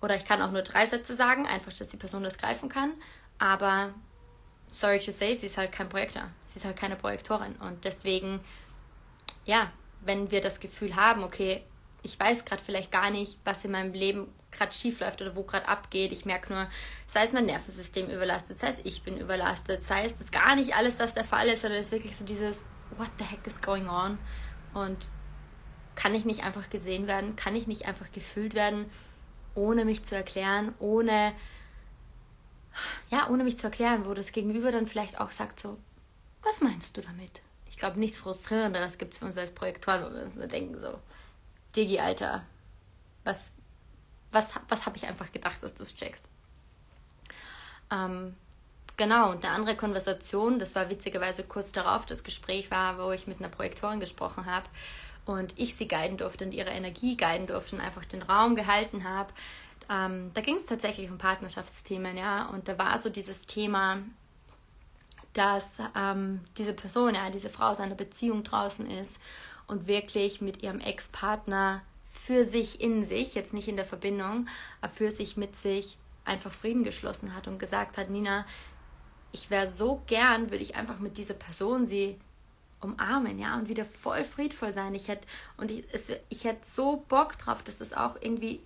oder 0.00 0.16
ich 0.16 0.24
kann 0.24 0.40
auch 0.40 0.50
nur 0.50 0.62
drei 0.62 0.86
Sätze 0.86 1.14
sagen, 1.14 1.46
einfach, 1.46 1.72
dass 1.72 1.88
die 1.88 1.98
Person 1.98 2.22
das 2.22 2.38
greifen 2.38 2.68
kann. 2.68 2.92
Aber 3.38 3.92
sorry 4.68 4.98
to 4.98 5.12
say, 5.12 5.34
sie 5.34 5.46
ist 5.46 5.58
halt 5.58 5.72
kein 5.72 5.88
Projektor. 5.88 6.30
Sie 6.44 6.58
ist 6.58 6.64
halt 6.64 6.76
keine 6.76 6.96
Projektorin. 6.96 7.56
Und 7.56 7.84
deswegen, 7.84 8.40
ja, 9.44 9.70
wenn 10.00 10.30
wir 10.30 10.40
das 10.40 10.60
Gefühl 10.60 10.96
haben, 10.96 11.22
okay, 11.22 11.62
ich 12.02 12.18
weiß 12.18 12.44
gerade 12.44 12.62
vielleicht 12.62 12.90
gar 12.90 13.10
nicht, 13.10 13.38
was 13.44 13.64
in 13.64 13.72
meinem 13.72 13.92
Leben 13.92 14.28
gerade 14.50 14.72
schief 14.72 15.00
läuft 15.00 15.22
oder 15.22 15.36
wo 15.36 15.42
gerade 15.44 15.68
abgeht. 15.68 16.12
Ich 16.12 16.24
merke 16.24 16.52
nur, 16.52 16.66
sei 17.06 17.24
es 17.24 17.32
mein 17.32 17.46
Nervensystem 17.46 18.08
überlastet, 18.10 18.58
sei 18.58 18.68
es 18.68 18.78
ich 18.84 19.02
bin 19.02 19.18
überlastet, 19.18 19.84
sei 19.84 20.04
es 20.04 20.16
das 20.16 20.30
gar 20.30 20.56
nicht 20.56 20.74
alles, 20.74 20.96
das 20.96 21.14
der 21.14 21.24
Fall 21.24 21.48
ist, 21.48 21.62
sondern 21.62 21.80
es 21.80 21.86
ist 21.86 21.92
wirklich 21.92 22.16
so 22.16 22.24
dieses 22.24 22.64
What 22.96 23.10
the 23.18 23.24
heck 23.24 23.46
is 23.46 23.60
going 23.60 23.88
on? 23.88 24.18
Und 24.74 25.08
kann 25.94 26.14
ich 26.14 26.24
nicht 26.24 26.44
einfach 26.44 26.68
gesehen 26.70 27.06
werden? 27.06 27.36
Kann 27.36 27.54
ich 27.54 27.66
nicht 27.66 27.86
einfach 27.86 28.10
gefühlt 28.10 28.54
werden, 28.54 28.86
ohne 29.54 29.84
mich 29.84 30.04
zu 30.04 30.16
erklären, 30.16 30.74
ohne 30.78 31.32
ja, 33.10 33.28
ohne 33.28 33.44
mich 33.44 33.58
zu 33.58 33.66
erklären, 33.66 34.06
wo 34.06 34.14
das 34.14 34.32
Gegenüber 34.32 34.72
dann 34.72 34.86
vielleicht 34.86 35.20
auch 35.20 35.30
sagt 35.30 35.58
so, 35.58 35.78
was 36.42 36.60
meinst 36.60 36.96
du 36.96 37.02
damit? 37.02 37.42
Ich 37.68 37.76
glaube, 37.76 37.98
nichts 37.98 38.18
Frustrierenderes 38.18 38.98
gibt 38.98 39.12
es 39.12 39.18
für 39.18 39.24
uns 39.24 39.36
als 39.36 39.50
Projektoren, 39.50 40.04
wo 40.04 40.14
wir 40.14 40.22
uns 40.22 40.36
nur 40.36 40.46
denken 40.46 40.78
so, 40.78 40.98
Digi, 41.76 41.98
Alter, 42.00 42.44
was, 43.24 43.52
was, 44.32 44.52
was 44.68 44.86
habe 44.86 44.96
ich 44.96 45.06
einfach 45.06 45.32
gedacht, 45.32 45.62
dass 45.62 45.74
du 45.74 45.82
es 45.84 45.94
checkst? 45.94 46.24
Ähm, 47.92 48.34
genau, 48.96 49.30
und 49.30 49.44
eine 49.44 49.54
andere 49.54 49.76
Konversation, 49.76 50.58
das 50.58 50.74
war 50.74 50.90
witzigerweise 50.90 51.44
kurz 51.44 51.72
darauf, 51.72 52.06
das 52.06 52.22
Gespräch 52.22 52.70
war, 52.70 52.98
wo 52.98 53.12
ich 53.12 53.26
mit 53.26 53.38
einer 53.38 53.48
Projektorin 53.48 54.00
gesprochen 54.00 54.46
habe 54.46 54.66
und 55.26 55.58
ich 55.58 55.74
sie 55.74 55.88
guiden 55.88 56.16
durfte 56.16 56.44
und 56.44 56.52
ihre 56.52 56.70
Energie 56.70 57.16
guiden 57.16 57.46
durfte 57.46 57.76
und 57.76 57.82
einfach 57.82 58.04
den 58.04 58.22
Raum 58.22 58.56
gehalten 58.56 59.04
habe, 59.04 59.32
ähm, 59.90 60.30
da 60.34 60.40
ging 60.40 60.56
es 60.56 60.66
tatsächlich 60.66 61.10
um 61.10 61.18
Partnerschaftsthemen, 61.18 62.16
ja. 62.16 62.46
Und 62.46 62.68
da 62.68 62.78
war 62.78 62.96
so 62.96 63.10
dieses 63.10 63.44
Thema, 63.46 63.98
dass 65.32 65.78
ähm, 65.96 66.40
diese 66.56 66.72
Person, 66.74 67.14
ja, 67.14 67.30
diese 67.30 67.50
Frau 67.50 67.66
aus 67.70 67.80
einer 67.80 67.96
Beziehung 67.96 68.44
draußen 68.44 68.88
ist 68.88 69.20
und 69.70 69.86
wirklich 69.86 70.40
mit 70.40 70.62
ihrem 70.62 70.80
Ex-Partner 70.80 71.82
für 72.12 72.44
sich 72.44 72.80
in 72.80 73.06
sich, 73.06 73.34
jetzt 73.34 73.54
nicht 73.54 73.68
in 73.68 73.76
der 73.76 73.86
Verbindung, 73.86 74.48
aber 74.80 74.92
für 74.92 75.10
sich 75.10 75.36
mit 75.36 75.56
sich 75.56 75.96
einfach 76.24 76.52
Frieden 76.52 76.82
geschlossen 76.82 77.34
hat 77.34 77.46
und 77.46 77.58
gesagt 77.58 77.96
hat, 77.96 78.10
Nina, 78.10 78.46
ich 79.32 79.48
wäre 79.48 79.70
so 79.70 80.02
gern, 80.06 80.50
würde 80.50 80.64
ich 80.64 80.74
einfach 80.74 80.98
mit 80.98 81.16
dieser 81.16 81.34
Person 81.34 81.86
sie 81.86 82.18
umarmen, 82.80 83.38
ja, 83.38 83.56
und 83.56 83.68
wieder 83.68 83.84
voll 83.84 84.24
friedvoll 84.24 84.72
sein. 84.72 84.94
Ich 84.94 85.06
hätte, 85.06 85.26
und 85.56 85.70
ich, 85.70 85.84
es, 85.92 86.10
ich 86.30 86.44
hätte 86.44 86.66
so 86.66 87.04
Bock 87.08 87.38
drauf, 87.38 87.62
dass 87.62 87.78
das 87.78 87.92
auch 87.92 88.16
irgendwie 88.20 88.60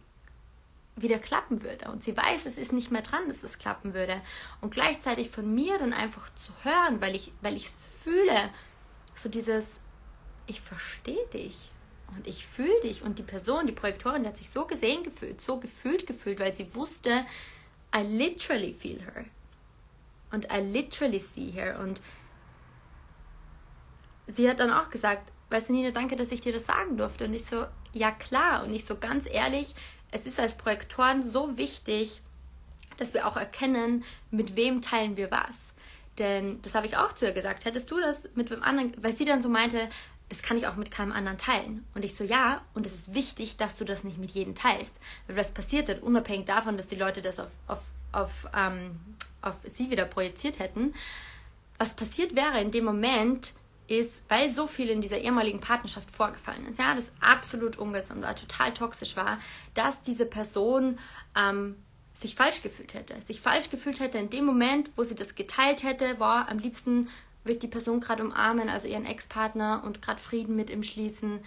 wieder 0.97 1.19
klappen 1.19 1.63
würde. 1.63 1.91
Und 1.91 2.03
sie 2.03 2.17
weiß, 2.17 2.47
es 2.47 2.57
ist 2.57 2.73
nicht 2.73 2.91
mehr 2.91 3.03
dran, 3.03 3.27
dass 3.27 3.41
das 3.41 3.59
klappen 3.59 3.93
würde. 3.93 4.23
Und 4.61 4.73
gleichzeitig 4.73 5.31
von 5.31 5.53
mir 5.53 5.77
dann 5.79 5.93
einfach 5.93 6.33
zu 6.35 6.53
hören, 6.63 7.01
weil 7.01 7.15
ich, 7.15 7.33
weil 7.43 7.57
ich 7.57 7.67
es 7.67 7.89
fühle, 8.03 8.51
so 9.17 9.29
dieses, 9.29 9.81
ich 10.47 10.61
verstehe 10.61 11.27
dich 11.33 11.71
und 12.17 12.27
ich 12.27 12.47
fühle 12.47 12.81
dich. 12.81 13.03
Und 13.03 13.19
die 13.19 13.23
Person, 13.23 13.67
die 13.67 13.73
Projektorin, 13.73 14.23
die 14.23 14.29
hat 14.29 14.37
sich 14.37 14.51
so 14.51 14.67
gesehen 14.67 15.03
gefühlt, 15.03 15.41
so 15.41 15.59
gefühlt 15.59 16.07
gefühlt, 16.07 16.39
weil 16.39 16.53
sie 16.53 16.75
wusste, 16.75 17.25
I 17.95 18.03
literally 18.03 18.73
feel 18.73 19.01
her. 19.01 19.25
Und 20.33 20.47
I 20.53 20.61
literally 20.61 21.21
see 21.21 21.51
her. 21.51 21.79
Und 21.81 22.01
sie 24.27 24.49
hat 24.49 24.61
dann 24.61 24.73
auch 24.73 24.91
gesagt, 24.91 25.33
weißt 25.51 25.69
du, 25.69 25.75
Nina, 25.75 25.91
danke, 25.91 26.17
dass 26.17 26.33
ich 26.33 26.41
dir 26.41 26.53
das 26.53 26.67
sagen 26.67 26.97
durfte. 26.97 27.27
Und 27.27 27.35
ich 27.35 27.47
so, 27.47 27.67
ja 27.93 28.11
klar. 28.11 28.65
Und 28.65 28.75
ich 28.75 28.85
so 28.85 28.97
ganz 28.97 29.29
ehrlich, 29.31 29.75
es 30.11 30.27
ist 30.27 30.41
als 30.41 30.57
Projektoren 30.57 31.23
so 31.23 31.57
wichtig, 31.57 32.21
dass 32.97 33.15
wir 33.15 33.27
auch 33.27 33.37
erkennen, 33.37 34.05
mit 34.31 34.57
wem 34.57 34.83
teilen 34.83 35.17
wir 35.17 35.31
was. 35.31 35.75
Denn 36.19 36.63
das 36.63 36.75
habe 36.75 36.87
ich 36.87 36.97
auch 36.97 37.13
zu 37.13 37.27
ihr 37.27 37.33
gesagt. 37.33 37.65
Hättest 37.65 37.91
du 37.91 38.01
das 38.01 38.29
mit 38.35 38.51
wem 38.51 38.63
anderen, 38.63 38.93
weil 39.03 39.15
sie 39.17 39.25
dann 39.25 39.43
so 39.43 39.49
meinte, 39.49 39.89
das 40.29 40.43
kann 40.43 40.57
ich 40.57 40.67
auch 40.67 40.77
mit 40.77 40.91
keinem 40.91 41.13
anderen 41.13 41.39
teilen. 41.39 41.85
Und 41.95 42.05
ich 42.05 42.17
so, 42.17 42.25
ja, 42.25 42.63
und 42.75 42.87
es 42.87 42.95
ist 42.95 43.15
wichtig, 43.15 43.57
dass 43.57 43.77
du 43.77 43.85
das 43.85 44.05
nicht 44.05 44.19
mit 44.19 44.31
jedem 44.31 44.55
teilst. 44.55 44.95
Weil 45.27 45.37
was 45.37 45.53
passiert 45.53 45.89
dann, 45.89 45.99
unabhängig 46.01 46.47
davon, 46.47 46.77
dass 46.77 46.87
die 46.87 46.97
Leute 46.97 47.21
das 47.21 47.39
auf, 47.39 47.51
auf, 47.67 47.83
auf, 48.13 48.49
ähm, 48.57 48.99
auf 49.43 49.55
sie 49.65 49.91
wieder 49.91 50.07
projiziert 50.07 50.59
hätten, 50.59 50.95
was 51.79 51.95
passiert 51.95 52.35
wäre 52.35 52.61
in 52.61 52.71
dem 52.71 52.85
Moment, 52.85 53.53
ist, 53.87 54.23
weil 54.29 54.51
so 54.51 54.67
viel 54.67 54.89
in 54.89 55.01
dieser 55.01 55.19
ehemaligen 55.19 55.61
Partnerschaft 55.61 56.11
vorgefallen 56.11 56.67
ist, 56.67 56.79
ja, 56.79 56.95
das 56.95 57.13
absolut 57.21 57.77
ungesund 57.77 58.23
war, 58.23 58.35
total 58.35 58.73
toxisch 58.73 59.17
war, 59.17 59.39
dass 59.75 60.01
diese 60.01 60.25
Person 60.25 60.99
ähm, 61.37 61.77
sich 62.15 62.35
falsch 62.35 62.63
gefühlt 62.63 62.95
hätte. 62.95 63.15
Sich 63.27 63.41
falsch 63.41 63.71
gefühlt 63.71 64.01
hätte 64.01 64.19
in 64.19 64.31
dem 64.31 64.45
Moment, 64.45 64.91
wo 64.97 65.05
sie 65.05 65.15
das 65.15 65.35
geteilt 65.35 65.83
hätte, 65.83 66.19
war 66.19 66.49
am 66.49 66.59
liebsten 66.59 67.09
will 67.45 67.57
die 67.57 67.69
Person 67.69 68.01
gerade 68.01 68.25
umarmen, 68.25 68.69
also 68.69 68.89
ihren 68.89 69.07
Ex-Partner 69.07 69.83
und 69.85 70.03
gerade 70.03 70.21
Frieden 70.21 70.57
mit 70.57 70.71
ihm 70.71 70.83
schließen. 70.83 71.41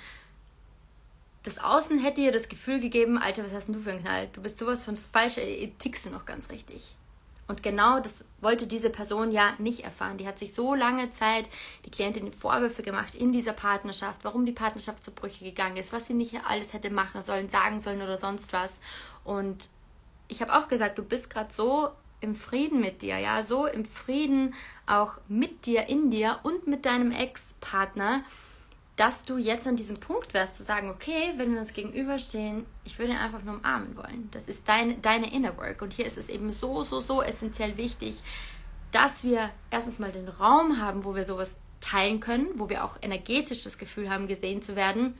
Das 1.44 1.60
Außen 1.60 2.00
hätte 2.00 2.22
ihr 2.22 2.32
das 2.32 2.50
Gefühl 2.50 2.80
gegeben, 2.80 3.18
Alter, 3.18 3.44
was 3.44 3.54
hast 3.54 3.68
denn 3.68 3.76
du 3.76 3.82
für 3.82 3.92
einen 3.92 4.02
Knall? 4.02 4.30
Du 4.34 4.42
bist 4.42 4.58
sowas 4.58 4.86
von 4.86 4.98
falsch, 4.98 5.40
tickst 5.80 6.06
du 6.06 6.10
noch 6.10 6.26
ganz 6.26 6.50
richtig. 6.50 6.96
Und 7.48 7.64
genau 7.64 8.02
das 8.02 8.26
wollte 8.42 8.68
diese 8.68 8.90
Person 8.90 9.32
ja 9.32 9.54
nicht 9.58 9.86
erfahren. 9.86 10.18
Die 10.18 10.28
hat 10.28 10.38
sich 10.38 10.54
so 10.54 10.76
lange 10.76 11.10
Zeit 11.12 11.48
die 11.86 11.90
Klientin 11.90 12.34
Vorwürfe 12.34 12.84
gemacht 12.84 13.16
in 13.16 13.32
dieser 13.32 13.54
Partnerschaft, 13.54 14.20
warum 14.24 14.46
die 14.46 14.52
Partnerschaft 14.52 15.02
zu 15.04 15.12
Brüche 15.12 15.46
gegangen 15.46 15.78
ist, 15.78 15.94
was 15.94 16.08
sie 16.08 16.14
nicht 16.14 16.36
alles 16.46 16.74
hätte 16.74 16.90
machen 16.90 17.24
sollen, 17.24 17.48
sagen 17.48 17.80
sollen 17.80 18.02
oder 18.02 18.18
sonst 18.18 18.52
was. 18.52 18.82
Und 19.24 19.70
ich 20.28 20.42
habe 20.42 20.54
auch 20.58 20.68
gesagt, 20.68 20.98
du 20.98 21.04
bist 21.04 21.30
gerade 21.30 21.54
so 21.54 21.90
im 22.20 22.36
Frieden 22.36 22.82
mit 22.82 23.02
dir, 23.02 23.18
ja, 23.20 23.44
so 23.44 23.66
im 23.68 23.86
Frieden 23.86 24.54
auch 24.86 25.20
mit 25.28 25.66
dir, 25.66 25.88
in 25.88 26.10
dir 26.10 26.40
und 26.44 26.68
mit 26.68 26.86
deinem 26.86 27.12
Ex-Partner, 27.12 28.24
dass 28.96 29.24
du 29.26 29.38
jetzt 29.38 29.68
an 29.68 29.76
diesem 29.76 30.00
Punkt 30.00 30.34
wärst, 30.34 30.56
zu 30.56 30.64
sagen, 30.64 30.90
okay, 30.90 31.34
wenn 31.38 31.54
wir 31.54 31.60
uns 31.60 31.74
gegenüberstehen, 31.74 32.66
ich 32.84 32.98
würde 32.98 33.14
ihn 33.14 33.20
einfach 33.20 33.44
nur 33.44 33.56
umarmen 33.58 33.96
wollen. 33.96 34.28
Das 34.32 34.48
ist 34.48 34.68
dein, 34.68 35.02
deine 35.04 35.32
Inner 35.32 35.56
Work. 35.58 35.84
Und 35.84 35.94
hier 35.94 36.08
ist 36.08 36.18
es 36.18 36.30
eben 36.30 36.52
so, 36.52 36.84
so, 36.84 37.00
so 37.00 37.22
essentiell 37.22 37.78
wichtig, 37.78 38.16
dass 38.92 39.24
wir 39.24 39.52
erstens 39.70 40.00
mal 40.00 40.12
den 40.12 40.28
Raum 40.28 40.82
haben, 40.82 41.04
wo 41.04 41.14
wir 41.14 41.26
sowas 41.26 41.60
teilen 41.80 42.20
können, 42.20 42.48
wo 42.56 42.70
wir 42.70 42.84
auch 42.84 42.98
energetisch 43.04 43.64
das 43.64 43.78
Gefühl 43.78 44.10
haben, 44.10 44.28
gesehen 44.28 44.64
zu 44.64 44.76
werden. 44.76 45.16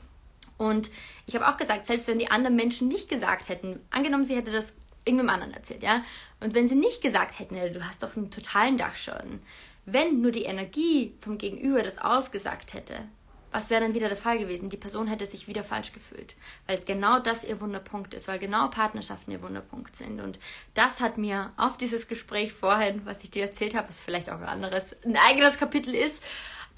Und 0.56 0.90
ich 1.26 1.36
habe 1.36 1.46
auch 1.46 1.56
gesagt, 1.56 1.86
selbst 1.86 2.08
wenn 2.08 2.18
die 2.18 2.32
anderen 2.32 2.56
Menschen 2.56 2.88
nicht 2.88 3.08
gesagt 3.08 3.48
hätten, 3.48 3.78
angenommen, 3.90 4.24
sie 4.24 4.34
hätte 4.34 4.50
das 4.50 4.72
irgendeinem 5.04 5.30
anderen 5.30 5.54
erzählt, 5.54 5.82
ja, 5.82 6.04
und 6.40 6.54
wenn 6.54 6.68
sie 6.68 6.74
nicht 6.74 7.02
gesagt 7.02 7.38
hätten, 7.38 7.54
du 7.72 7.86
hast 7.86 8.02
doch 8.02 8.16
einen 8.16 8.30
totalen 8.30 8.76
Dachschaden, 8.76 9.40
wenn 9.86 10.20
nur 10.20 10.32
die 10.32 10.44
Energie 10.44 11.14
vom 11.20 11.38
Gegenüber 11.38 11.82
das 11.82 11.98
ausgesagt 11.98 12.74
hätte, 12.74 13.04
was 13.50 13.70
wäre 13.70 13.80
dann 13.80 13.94
wieder 13.94 14.08
der 14.08 14.16
Fall 14.16 14.38
gewesen? 14.38 14.68
Die 14.68 14.76
Person 14.76 15.06
hätte 15.06 15.24
sich 15.24 15.48
wieder 15.48 15.64
falsch 15.64 15.92
gefühlt, 15.92 16.34
weil 16.66 16.78
genau 16.80 17.18
das 17.18 17.44
ihr 17.44 17.60
Wunderpunkt 17.60 18.12
ist, 18.12 18.28
weil 18.28 18.38
genau 18.38 18.68
Partnerschaften 18.68 19.30
ihr 19.30 19.42
Wunderpunkt 19.42 19.96
sind. 19.96 20.20
Und 20.20 20.38
das 20.74 21.00
hat 21.00 21.16
mir 21.16 21.52
auf 21.56 21.78
dieses 21.78 22.08
Gespräch 22.08 22.52
vorhin, 22.52 23.06
was 23.06 23.24
ich 23.24 23.30
dir 23.30 23.44
erzählt 23.44 23.74
habe, 23.74 23.88
was 23.88 24.00
vielleicht 24.00 24.30
auch 24.30 24.40
ein 24.40 24.48
anderes, 24.48 24.94
ein 25.04 25.16
eigenes 25.16 25.58
Kapitel 25.58 25.94
ist, 25.94 26.22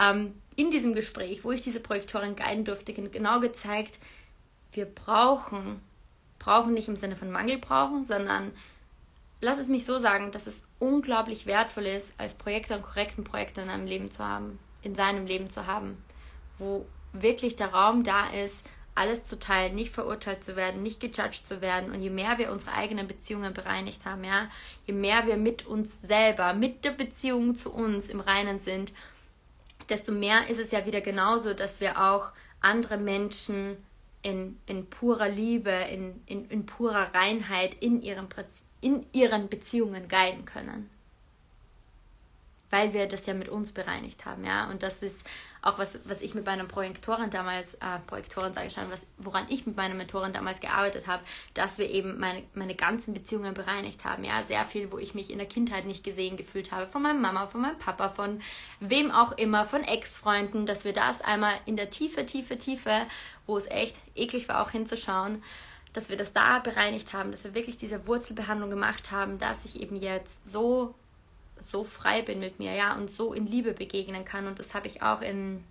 ähm, 0.00 0.41
in 0.55 0.71
diesem 0.71 0.95
Gespräch, 0.95 1.43
wo 1.43 1.50
ich 1.50 1.61
diese 1.61 1.81
Projektorin 1.81 2.37
guiden 2.37 2.65
durfte, 2.65 2.93
genau 2.93 3.41
gezeigt, 3.41 3.99
wir 4.73 4.85
brauchen, 4.85 5.81
brauchen 6.41 6.75
nicht 6.75 6.89
im 6.89 6.97
Sinne 6.97 7.15
von 7.15 7.31
Mangel 7.31 7.59
brauchen, 7.59 8.03
sondern 8.03 8.51
lass 9.41 9.59
es 9.59 9.69
mich 9.69 9.85
so 9.85 10.01
sagen, 10.01 10.33
dass 10.33 10.49
es 10.49 10.67
unglaublich 10.81 11.47
wertvoll 11.47 11.87
ist, 11.87 12.15
als 12.19 12.35
Projektor 12.35 12.75
einen 12.75 12.85
korrekten 12.85 13.23
Projektor 13.23 13.63
in 13.63 13.71
einem 13.71 13.87
Leben 13.87 14.11
zu 14.11 14.27
haben, 14.27 14.59
in 14.83 14.97
seinem 14.97 15.27
Leben 15.27 15.49
zu 15.51 15.67
haben 15.67 15.97
wo 16.61 16.87
wirklich 17.13 17.57
der 17.57 17.73
Raum 17.73 18.05
da 18.05 18.29
ist, 18.29 18.65
alles 18.95 19.25
zu 19.25 19.39
teilen, 19.39 19.75
nicht 19.75 19.93
verurteilt 19.93 20.45
zu 20.45 20.57
werden, 20.57 20.83
nicht 20.83 21.01
gejudged 21.01 21.47
zu 21.47 21.61
werden. 21.61 21.91
Und 21.91 22.03
je 22.03 22.11
mehr 22.11 22.39
wir 22.39 22.53
unsere 22.53 22.73
eigenen 22.73 23.09
Beziehungen 23.09 23.55
bereinigt 23.55 24.05
haben, 24.05 24.23
ja, 24.23 24.49
je 24.87 24.93
mehr 24.93 25.27
wir 25.27 25.37
mit 25.37 25.67
uns 25.67 26.01
selber, 26.03 26.53
mit 26.53 26.85
der 26.85 26.91
Beziehung 26.91 27.55
zu 27.55 27.73
uns 27.73 28.09
im 28.11 28.21
Reinen 28.21 28.59
sind, 28.59 28.93
desto 29.89 30.13
mehr 30.13 30.49
ist 30.49 30.61
es 30.61 30.71
ja 30.71 30.87
wieder 30.87 31.01
genauso, 31.01 31.55
dass 31.55 31.81
wir 31.81 32.01
auch 32.01 32.33
andere 32.61 32.99
Menschen 32.99 33.77
in, 34.23 34.59
in 34.67 34.87
purer 34.87 35.29
Liebe, 35.29 35.71
in, 35.71 36.23
in, 36.27 36.49
in 36.50 36.67
purer 36.67 37.15
Reinheit 37.15 37.75
in 37.75 38.03
ihren, 38.03 38.29
in 38.81 39.07
ihren 39.12 39.49
Beziehungen 39.49 40.09
guiden 40.09 40.45
können 40.45 40.91
weil 42.71 42.95
wir 42.95 43.07
das 43.07 43.27
ja 43.27 43.35
mit 43.35 43.49
uns 43.49 43.73
bereinigt 43.73 44.25
haben, 44.25 44.45
ja. 44.45 44.71
Und 44.71 44.83
das 44.83 45.03
ist 45.03 45.27
auch 45.61 45.79
was, 45.79 46.09
was 46.09 46.23
ich 46.23 46.35
mit 46.35 46.47
meiner 46.47 46.65
Projektorin 46.65 47.29
damals, 47.29 47.75
äh, 47.75 47.99
Projektorin 48.07 48.55
sage 48.55 48.69
ich 48.69 48.73
schon, 48.73 48.91
was, 48.91 49.07
woran 49.19 49.45
ich 49.50 49.67
mit 49.67 49.77
meiner 49.77 49.95
Mentorin 49.95 50.33
damals 50.33 50.61
gearbeitet 50.61 51.07
habe, 51.07 51.23
dass 51.53 51.79
wir 51.79 51.91
eben 51.91 52.19
meine, 52.19 52.45
meine 52.55 52.75
ganzen 52.75 53.12
Beziehungen 53.12 53.53
bereinigt 53.55 54.05
haben, 54.05 54.25
ja. 54.25 54.43
Sehr 54.45 54.65
viel, 54.65 54.91
wo 54.93 54.99
ich 54.99 55.15
mich 55.15 55.31
in 55.31 55.39
der 55.39 55.49
Kindheit 55.49 55.85
nicht 55.85 56.05
gesehen 56.05 56.37
gefühlt 56.37 56.71
habe, 56.71 56.87
von 56.87 57.03
meiner 57.03 57.19
Mama, 57.19 57.49
von 57.49 57.61
meinem 57.61 57.79
Papa, 57.79 58.09
von 58.09 58.41
wem 58.79 59.11
auch 59.11 59.33
immer, 59.33 59.67
von 59.67 59.83
Ex-Freunden, 59.83 60.65
dass 60.65 60.85
wir 60.85 60.93
das 60.93 61.21
einmal 61.21 61.55
in 61.67 61.77
der 61.77 61.91
Tiefe, 61.91 62.25
Tiefe, 62.25 62.57
Tiefe, 62.57 63.07
wo 63.50 63.59
es 63.59 63.66
echt 63.66 63.97
eklig 64.14 64.49
war, 64.49 64.62
auch 64.62 64.71
hinzuschauen, 64.71 65.42
dass 65.92 66.09
wir 66.09 66.16
das 66.16 66.33
da 66.33 66.61
bereinigt 66.61 67.12
haben, 67.12 67.33
dass 67.33 67.45
wir 67.45 67.54
wirklich 67.54 67.76
diese 67.76 68.07
Wurzelbehandlung 68.07 68.71
gemacht 68.71 69.11
haben, 69.11 69.38
dass 69.38 69.64
ich 69.64 69.80
eben 69.80 69.97
jetzt 69.97 70.47
so 70.49 70.95
so 71.59 71.85
frei 71.85 72.23
bin 72.23 72.40
mit 72.40 72.59
mir, 72.59 72.73
ja, 72.75 72.95
und 72.95 73.11
so 73.11 73.35
in 73.35 73.47
Liebe 73.47 73.75
begegnen 73.75 74.25
kann. 74.25 74.47
Und 74.47 74.59
das 74.59 74.73
habe 74.73 74.87
ich 74.87 75.02
auch 75.02 75.21
in, 75.21 75.62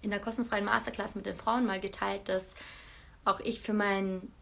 in 0.00 0.08
der 0.08 0.20
kostenfreien 0.20 0.64
Masterclass 0.64 1.16
mit 1.16 1.26
den 1.26 1.36
Frauen 1.36 1.66
mal 1.66 1.80
geteilt, 1.80 2.30
dass 2.30 2.54
auch 3.26 3.40
ich 3.40 3.60
für 3.60 3.74
meinen 3.74 4.32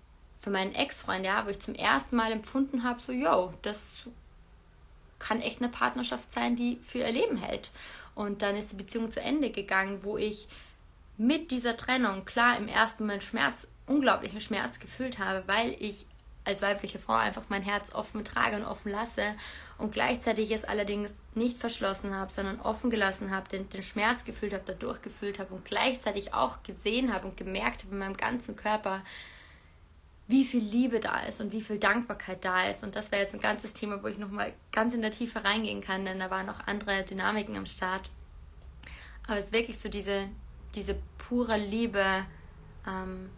für 0.40 0.50
meinen 0.50 0.76
Ex-Freund, 0.76 1.26
ja, 1.26 1.44
wo 1.44 1.50
ich 1.50 1.58
zum 1.58 1.74
ersten 1.74 2.14
Mal 2.14 2.30
empfunden 2.30 2.84
habe, 2.84 3.00
so, 3.00 3.10
yo, 3.10 3.52
das 3.62 4.08
kann 5.18 5.40
echt 5.40 5.60
eine 5.60 5.70
Partnerschaft 5.70 6.30
sein, 6.30 6.54
die 6.54 6.78
für 6.84 6.98
ihr 6.98 7.10
Leben 7.10 7.36
hält. 7.36 7.72
Und 8.14 8.42
dann 8.42 8.54
ist 8.54 8.70
die 8.70 8.76
Beziehung 8.76 9.10
zu 9.10 9.20
Ende 9.20 9.50
gegangen, 9.50 10.04
wo 10.04 10.16
ich 10.16 10.46
mit 11.18 11.50
dieser 11.50 11.76
Trennung 11.76 12.24
klar 12.24 12.56
im 12.58 12.68
ersten 12.68 13.04
Moment 13.04 13.22
Schmerz, 13.22 13.66
unglaublichen 13.86 14.40
Schmerz 14.40 14.78
gefühlt 14.78 15.18
habe, 15.18 15.46
weil 15.46 15.74
ich 15.78 16.06
als 16.44 16.62
weibliche 16.62 17.00
Frau 17.00 17.14
einfach 17.14 17.44
mein 17.48 17.62
Herz 17.62 17.92
offen 17.92 18.24
trage 18.24 18.56
und 18.56 18.64
offen 18.64 18.92
lasse 18.92 19.34
und 19.78 19.92
gleichzeitig 19.92 20.52
es 20.52 20.64
allerdings 20.64 21.12
nicht 21.34 21.58
verschlossen 21.58 22.14
habe, 22.14 22.30
sondern 22.30 22.60
offen 22.60 22.88
gelassen 22.88 23.30
habe, 23.30 23.48
den, 23.48 23.68
den 23.68 23.82
Schmerz 23.82 24.24
gefühlt 24.24 24.52
habe, 24.52 24.62
dadurch 24.64 25.02
gefühlt 25.02 25.40
habe 25.40 25.54
und 25.54 25.64
gleichzeitig 25.64 26.34
auch 26.34 26.62
gesehen 26.62 27.12
habe 27.12 27.26
und 27.26 27.36
gemerkt 27.36 27.82
habe 27.82 27.92
in 27.92 27.98
meinem 27.98 28.16
ganzen 28.16 28.54
Körper, 28.54 29.02
wie 30.28 30.44
viel 30.44 30.62
Liebe 30.62 31.00
da 31.00 31.20
ist 31.20 31.40
und 31.40 31.52
wie 31.52 31.60
viel 31.60 31.78
Dankbarkeit 31.78 32.44
da 32.44 32.68
ist. 32.68 32.82
Und 32.82 32.96
das 32.96 33.12
wäre 33.12 33.22
jetzt 33.22 33.34
ein 33.34 33.40
ganzes 33.40 33.72
Thema, 33.72 34.02
wo 34.02 34.08
ich 34.08 34.18
nochmal 34.18 34.52
ganz 34.72 34.94
in 34.94 35.02
der 35.02 35.12
Tiefe 35.12 35.44
reingehen 35.44 35.80
kann, 35.80 36.04
denn 36.04 36.18
da 36.18 36.30
waren 36.30 36.46
noch 36.46 36.66
andere 36.66 37.04
Dynamiken 37.04 37.56
am 37.56 37.66
Start. 37.66 38.10
Aber 39.26 39.38
es 39.38 39.46
ist 39.46 39.52
wirklich 39.52 39.78
so 39.78 39.88
diese, 39.88 40.28
diese 40.76 40.96
pure 41.18 41.56
Liebe, 41.56 42.24
ähm, 42.86 43.30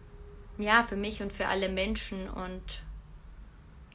ja, 0.57 0.83
für 0.83 0.95
mich 0.95 1.21
und 1.21 1.33
für 1.33 1.47
alle 1.47 1.69
Menschen 1.69 2.29
und 2.29 2.83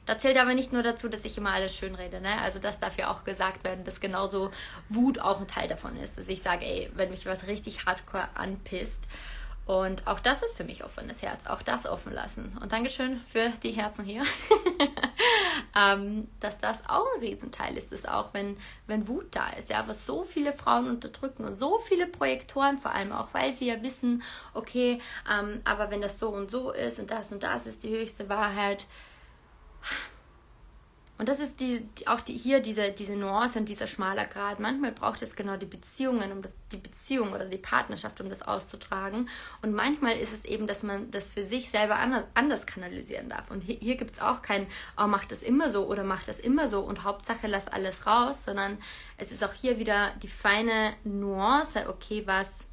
Da 0.07 0.19
zählt 0.19 0.37
aber 0.37 0.53
nicht 0.53 0.71
nur 0.71 0.83
dazu, 0.83 1.09
dass 1.09 1.25
ich 1.25 1.37
immer 1.37 1.51
alles 1.51 1.75
schön 1.75 1.95
rede, 1.95 2.21
ne? 2.21 2.39
Also 2.41 2.59
das 2.59 2.79
darf 2.79 2.95
ja 2.97 3.09
auch 3.09 3.23
gesagt 3.23 3.63
werden, 3.63 3.83
dass 3.85 3.99
genauso 3.99 4.51
Wut 4.87 5.17
auch 5.19 5.39
ein 5.39 5.47
Teil 5.47 5.67
davon 5.67 5.95
ist. 5.97 6.17
Dass 6.17 6.27
ich 6.27 6.43
sage, 6.43 6.63
ey, 6.63 6.91
wenn 6.93 7.09
mich 7.09 7.25
was 7.25 7.47
richtig 7.47 7.87
hardcore 7.87 8.29
anpisst, 8.35 9.01
und 9.65 10.05
auch 10.05 10.19
das 10.19 10.43
ist 10.43 10.55
für 10.55 10.63
mich 10.63 10.83
offenes 10.83 11.23
Herz, 11.23 11.47
auch 11.47 11.63
das 11.63 11.87
offen 11.87 12.13
lassen. 12.13 12.55
Und 12.61 12.71
Dankeschön 12.71 13.19
für 13.31 13.49
die 13.63 13.71
Herzen 13.71 14.05
hier, 14.05 14.21
ähm, 15.75 16.27
dass 16.39 16.57
das 16.57 16.87
auch 16.87 17.05
ein 17.15 17.21
Riesenteil 17.21 17.77
ist, 17.77 17.91
ist 17.91 18.07
auch, 18.07 18.33
wenn, 18.33 18.57
wenn 18.87 19.07
Wut 19.07 19.27
da 19.31 19.49
ist, 19.49 19.69
ja, 19.69 19.87
was 19.87 20.05
so 20.05 20.23
viele 20.23 20.53
Frauen 20.53 20.87
unterdrücken 20.89 21.43
und 21.43 21.55
so 21.55 21.79
viele 21.79 22.07
Projektoren 22.07 22.77
vor 22.77 22.91
allem 22.91 23.11
auch, 23.11 23.29
weil 23.33 23.51
sie 23.53 23.67
ja 23.67 23.81
wissen, 23.83 24.23
okay, 24.53 25.01
ähm, 25.31 25.61
aber 25.65 25.91
wenn 25.91 26.01
das 26.01 26.17
so 26.19 26.29
und 26.29 26.49
so 26.49 26.71
ist 26.71 26.99
und 26.99 27.11
das 27.11 27.31
und 27.31 27.43
das 27.43 27.67
ist 27.67 27.83
die 27.83 27.89
höchste 27.89 28.29
Wahrheit, 28.29 28.85
und 31.17 31.29
das 31.29 31.39
ist 31.39 31.61
die, 31.61 31.81
die, 31.97 32.07
auch 32.07 32.19
die, 32.19 32.33
hier 32.33 32.59
diese, 32.59 32.91
diese 32.91 33.15
Nuance 33.15 33.57
und 33.57 33.69
dieser 33.69 33.87
schmaler 33.87 34.25
Grad. 34.25 34.59
Manchmal 34.59 34.91
braucht 34.91 35.21
es 35.21 35.35
genau 35.37 35.55
die 35.55 35.65
Beziehungen, 35.65 36.31
um 36.33 36.41
das, 36.41 36.55
die 36.73 36.77
Beziehung 36.77 37.31
oder 37.31 37.45
die 37.45 37.57
Partnerschaft, 37.57 38.19
um 38.19 38.27
das 38.27 38.41
auszutragen. 38.41 39.29
Und 39.61 39.73
manchmal 39.73 40.17
ist 40.17 40.33
es 40.33 40.43
eben, 40.43 40.67
dass 40.67 40.83
man 40.83 41.09
das 41.11 41.29
für 41.29 41.43
sich 41.43 41.69
selber 41.69 41.95
anders, 41.95 42.25
anders 42.33 42.65
kanalisieren 42.65 43.29
darf. 43.29 43.49
Und 43.49 43.61
hier, 43.61 43.77
hier 43.77 43.95
gibt 43.95 44.15
es 44.15 44.21
auch 44.21 44.41
kein, 44.41 44.67
oh, 44.97 45.07
mach 45.07 45.23
das 45.23 45.41
immer 45.41 45.69
so 45.69 45.87
oder 45.87 46.03
mach 46.03 46.23
das 46.23 46.39
immer 46.39 46.67
so 46.67 46.81
und 46.81 47.05
Hauptsache 47.05 47.47
lass 47.47 47.69
alles 47.69 48.05
raus, 48.05 48.43
sondern 48.43 48.77
es 49.17 49.31
ist 49.31 49.43
auch 49.43 49.53
hier 49.53 49.79
wieder 49.79 50.11
die 50.21 50.27
feine 50.27 50.95
Nuance, 51.05 51.87
okay, 51.87 52.23
was 52.25 52.67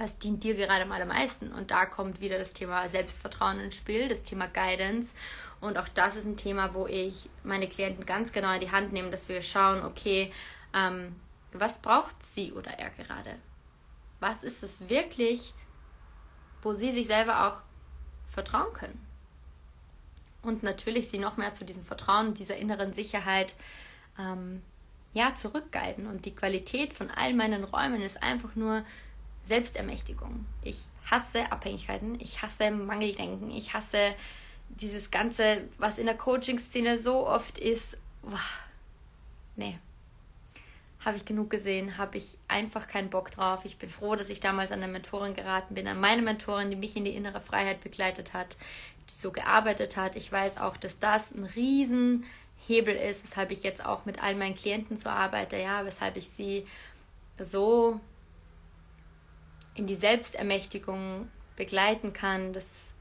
was 0.00 0.18
dient 0.18 0.42
dir 0.42 0.54
gerade 0.54 0.84
am 0.84 0.92
allermeisten? 0.92 1.52
Und 1.52 1.70
da 1.70 1.84
kommt 1.84 2.22
wieder 2.22 2.38
das 2.38 2.54
Thema 2.54 2.88
Selbstvertrauen 2.88 3.60
ins 3.60 3.76
Spiel, 3.76 4.08
das 4.08 4.22
Thema 4.22 4.46
Guidance. 4.46 5.14
Und 5.60 5.76
auch 5.76 5.88
das 5.88 6.16
ist 6.16 6.24
ein 6.24 6.38
Thema, 6.38 6.72
wo 6.72 6.86
ich 6.86 7.28
meine 7.44 7.68
Klienten 7.68 8.06
ganz 8.06 8.32
genau 8.32 8.54
in 8.54 8.60
die 8.60 8.70
Hand 8.70 8.94
nehme, 8.94 9.10
dass 9.10 9.28
wir 9.28 9.42
schauen, 9.42 9.84
okay, 9.84 10.32
ähm, 10.72 11.16
was 11.52 11.82
braucht 11.82 12.22
sie 12.22 12.52
oder 12.52 12.70
er 12.78 12.88
gerade? 12.90 13.36
Was 14.20 14.42
ist 14.42 14.62
es 14.62 14.88
wirklich, 14.88 15.52
wo 16.62 16.72
sie 16.72 16.92
sich 16.92 17.06
selber 17.06 17.46
auch 17.46 17.60
vertrauen 18.32 18.72
können? 18.72 19.06
Und 20.40 20.62
natürlich 20.62 21.10
sie 21.10 21.18
noch 21.18 21.36
mehr 21.36 21.52
zu 21.52 21.66
diesem 21.66 21.84
Vertrauen, 21.84 22.32
dieser 22.32 22.56
inneren 22.56 22.94
Sicherheit 22.94 23.54
ähm, 24.18 24.62
ja, 25.12 25.34
zurückguiden. 25.34 26.06
Und 26.06 26.24
die 26.24 26.34
Qualität 26.34 26.94
von 26.94 27.10
all 27.10 27.34
meinen 27.34 27.64
Räumen 27.64 28.00
ist 28.00 28.22
einfach 28.22 28.56
nur 28.56 28.82
Selbstermächtigung. 29.44 30.46
Ich 30.62 30.78
hasse 31.10 31.50
Abhängigkeiten, 31.50 32.18
ich 32.20 32.42
hasse 32.42 32.70
Mangeldenken, 32.70 33.50
ich 33.50 33.74
hasse 33.74 34.14
dieses 34.68 35.10
Ganze, 35.10 35.64
was 35.78 35.98
in 35.98 36.06
der 36.06 36.16
Coaching-Szene 36.16 36.98
so 36.98 37.26
oft 37.26 37.58
ist. 37.58 37.98
Boah, 38.22 38.38
nee. 39.56 39.78
Habe 41.04 41.16
ich 41.16 41.24
genug 41.24 41.48
gesehen, 41.48 41.96
habe 41.96 42.18
ich 42.18 42.36
einfach 42.46 42.86
keinen 42.86 43.08
Bock 43.08 43.30
drauf. 43.30 43.64
Ich 43.64 43.78
bin 43.78 43.88
froh, 43.88 44.16
dass 44.16 44.28
ich 44.28 44.40
damals 44.40 44.70
an 44.70 44.82
eine 44.82 44.92
Mentorin 44.92 45.34
geraten 45.34 45.74
bin, 45.74 45.88
an 45.88 45.98
meine 45.98 46.22
Mentorin, 46.22 46.70
die 46.70 46.76
mich 46.76 46.94
in 46.94 47.04
die 47.04 47.16
innere 47.16 47.40
Freiheit 47.40 47.80
begleitet 47.80 48.34
hat, 48.34 48.56
die 49.08 49.14
so 49.14 49.32
gearbeitet 49.32 49.96
hat. 49.96 50.14
Ich 50.14 50.30
weiß 50.30 50.58
auch, 50.58 50.76
dass 50.76 50.98
das 50.98 51.32
ein 51.32 51.44
Riesenhebel 51.44 52.94
ist, 52.94 53.24
weshalb 53.24 53.50
ich 53.50 53.62
jetzt 53.62 53.84
auch 53.84 54.04
mit 54.04 54.22
all 54.22 54.34
meinen 54.34 54.54
Klienten 54.54 54.98
so 54.98 55.08
arbeite, 55.08 55.56
ja, 55.56 55.86
weshalb 55.86 56.18
ich 56.18 56.28
sie 56.28 56.66
so 57.38 57.98
in 59.74 59.86
die 59.86 59.94
Selbstermächtigung 59.94 61.28
begleiten 61.56 62.12
kann, 62.12 62.52
dass 62.52 62.92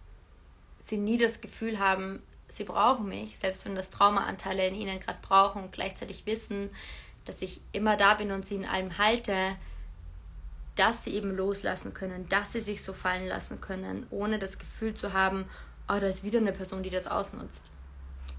sie 0.84 0.98
nie 0.98 1.18
das 1.18 1.42
Gefühl 1.42 1.80
haben, 1.80 2.22
sie 2.48 2.64
brauchen 2.64 3.08
mich, 3.08 3.38
selbst 3.38 3.66
wenn 3.66 3.76
das 3.76 3.90
Traumaanteile 3.90 4.68
in 4.68 4.76
ihnen 4.76 5.00
gerade 5.00 5.20
brauchen 5.22 5.64
und 5.64 5.72
gleichzeitig 5.72 6.26
wissen, 6.26 6.70
dass 7.26 7.42
ich 7.42 7.62
immer 7.72 7.96
da 7.96 8.16
bin 8.16 8.32
und 8.32 8.46
sie 8.46 8.56
in 8.56 8.66
allem 8.66 8.98
halte, 8.98 9.56
dass 10.76 11.04
sie 11.04 11.14
eben 11.14 11.36
loslassen 11.36 11.94
können, 11.94 12.28
dass 12.30 12.54
sie 12.54 12.62
sich 12.62 12.84
so 12.84 12.94
fallen 12.94 13.28
lassen 13.28 13.62
können, 13.62 14.08
ohne 14.10 14.40
das 14.40 14.58
Gefühl 14.58 14.94
zu 14.94 15.14
haben, 15.14 15.46
oh, 15.88 16.00
da 16.00 16.08
ist 16.08 16.24
wieder 16.24 16.40
eine 16.40 16.54
Person, 16.54 16.84
die 16.84 16.90
das 16.90 17.08
ausnutzt. 17.08 17.66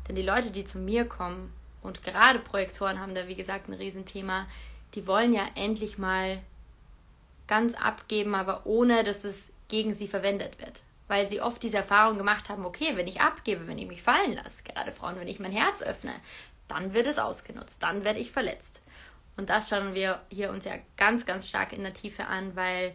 Denn 0.09 0.17
die 0.17 0.23
Leute, 0.23 0.51
die 0.51 0.65
zu 0.65 0.79
mir 0.79 1.05
kommen, 1.05 1.53
und 1.83 2.03
gerade 2.03 2.39
Projektoren 2.39 3.01
haben 3.01 3.15
da, 3.15 3.29
wie 3.29 3.35
gesagt, 3.35 3.69
ein 3.69 3.75
Riesenthema, 3.75 4.47
die 4.95 5.07
wollen 5.07 5.33
ja 5.33 5.47
endlich 5.55 5.99
mal 5.99 6.43
ganz 7.51 7.75
abgeben, 7.75 8.35
aber 8.35 8.65
ohne, 8.65 9.03
dass 9.03 9.25
es 9.25 9.53
gegen 9.69 9.93
sie 9.93 10.07
verwendet 10.07 10.59
wird. 10.61 10.83
Weil 11.09 11.29
sie 11.29 11.43
oft 11.43 11.63
diese 11.63 11.79
Erfahrung 11.79 12.17
gemacht 12.17 12.49
haben, 12.49 12.65
okay, 12.65 12.93
wenn 12.95 13.09
ich 13.09 13.21
abgebe, 13.21 13.67
wenn 13.67 13.79
ich 13.79 13.89
mich 13.89 14.03
fallen 14.03 14.35
lasse, 14.35 14.63
gerade 14.63 14.93
Frauen, 14.93 15.17
wenn 15.19 15.29
ich 15.29 15.41
mein 15.41 15.53
Herz 15.53 15.83
öffne, 15.83 16.15
dann 16.69 16.95
wird 16.95 17.09
es 17.09 17.19
ausgenutzt, 17.19 17.83
dann 17.83 18.05
werde 18.05 18.21
ich 18.21 18.31
verletzt. 18.31 18.81
Und 19.37 19.51
das 19.51 19.69
schauen 19.69 19.95
wir 19.95 20.21
hier 20.31 20.51
uns 20.51 20.65
ja 20.65 20.75
ganz, 20.97 21.27
ganz 21.27 21.49
stark 21.49 21.73
in 21.73 21.83
der 21.83 21.93
Tiefe 21.93 22.27
an, 22.27 22.55
weil 22.55 22.95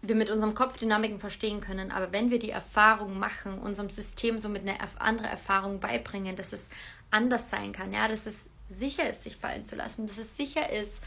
wir 0.00 0.14
mit 0.14 0.30
unserem 0.30 0.54
Kopf 0.54 0.78
Dynamiken 0.78 1.18
verstehen 1.18 1.60
können, 1.60 1.90
aber 1.90 2.12
wenn 2.12 2.30
wir 2.30 2.38
die 2.38 2.50
Erfahrung 2.50 3.18
machen, 3.18 3.58
unserem 3.58 3.90
System 3.90 4.38
somit 4.38 4.62
eine 4.62 4.78
andere 5.00 5.26
Erfahrung 5.26 5.80
beibringen, 5.80 6.36
dass 6.36 6.52
es 6.52 6.68
anders 7.10 7.50
sein 7.50 7.72
kann, 7.72 7.92
ja, 7.92 8.06
dass 8.06 8.26
es 8.26 8.46
sicher 8.70 9.10
ist, 9.10 9.24
sich 9.24 9.36
fallen 9.36 9.64
zu 9.64 9.74
lassen, 9.74 10.06
dass 10.06 10.18
es 10.18 10.36
sicher 10.36 10.70
ist, 10.70 11.02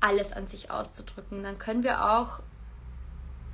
alles 0.00 0.32
an 0.32 0.46
sich 0.46 0.70
auszudrücken. 0.70 1.42
Dann 1.42 1.58
können 1.58 1.82
wir 1.82 2.10
auch 2.10 2.40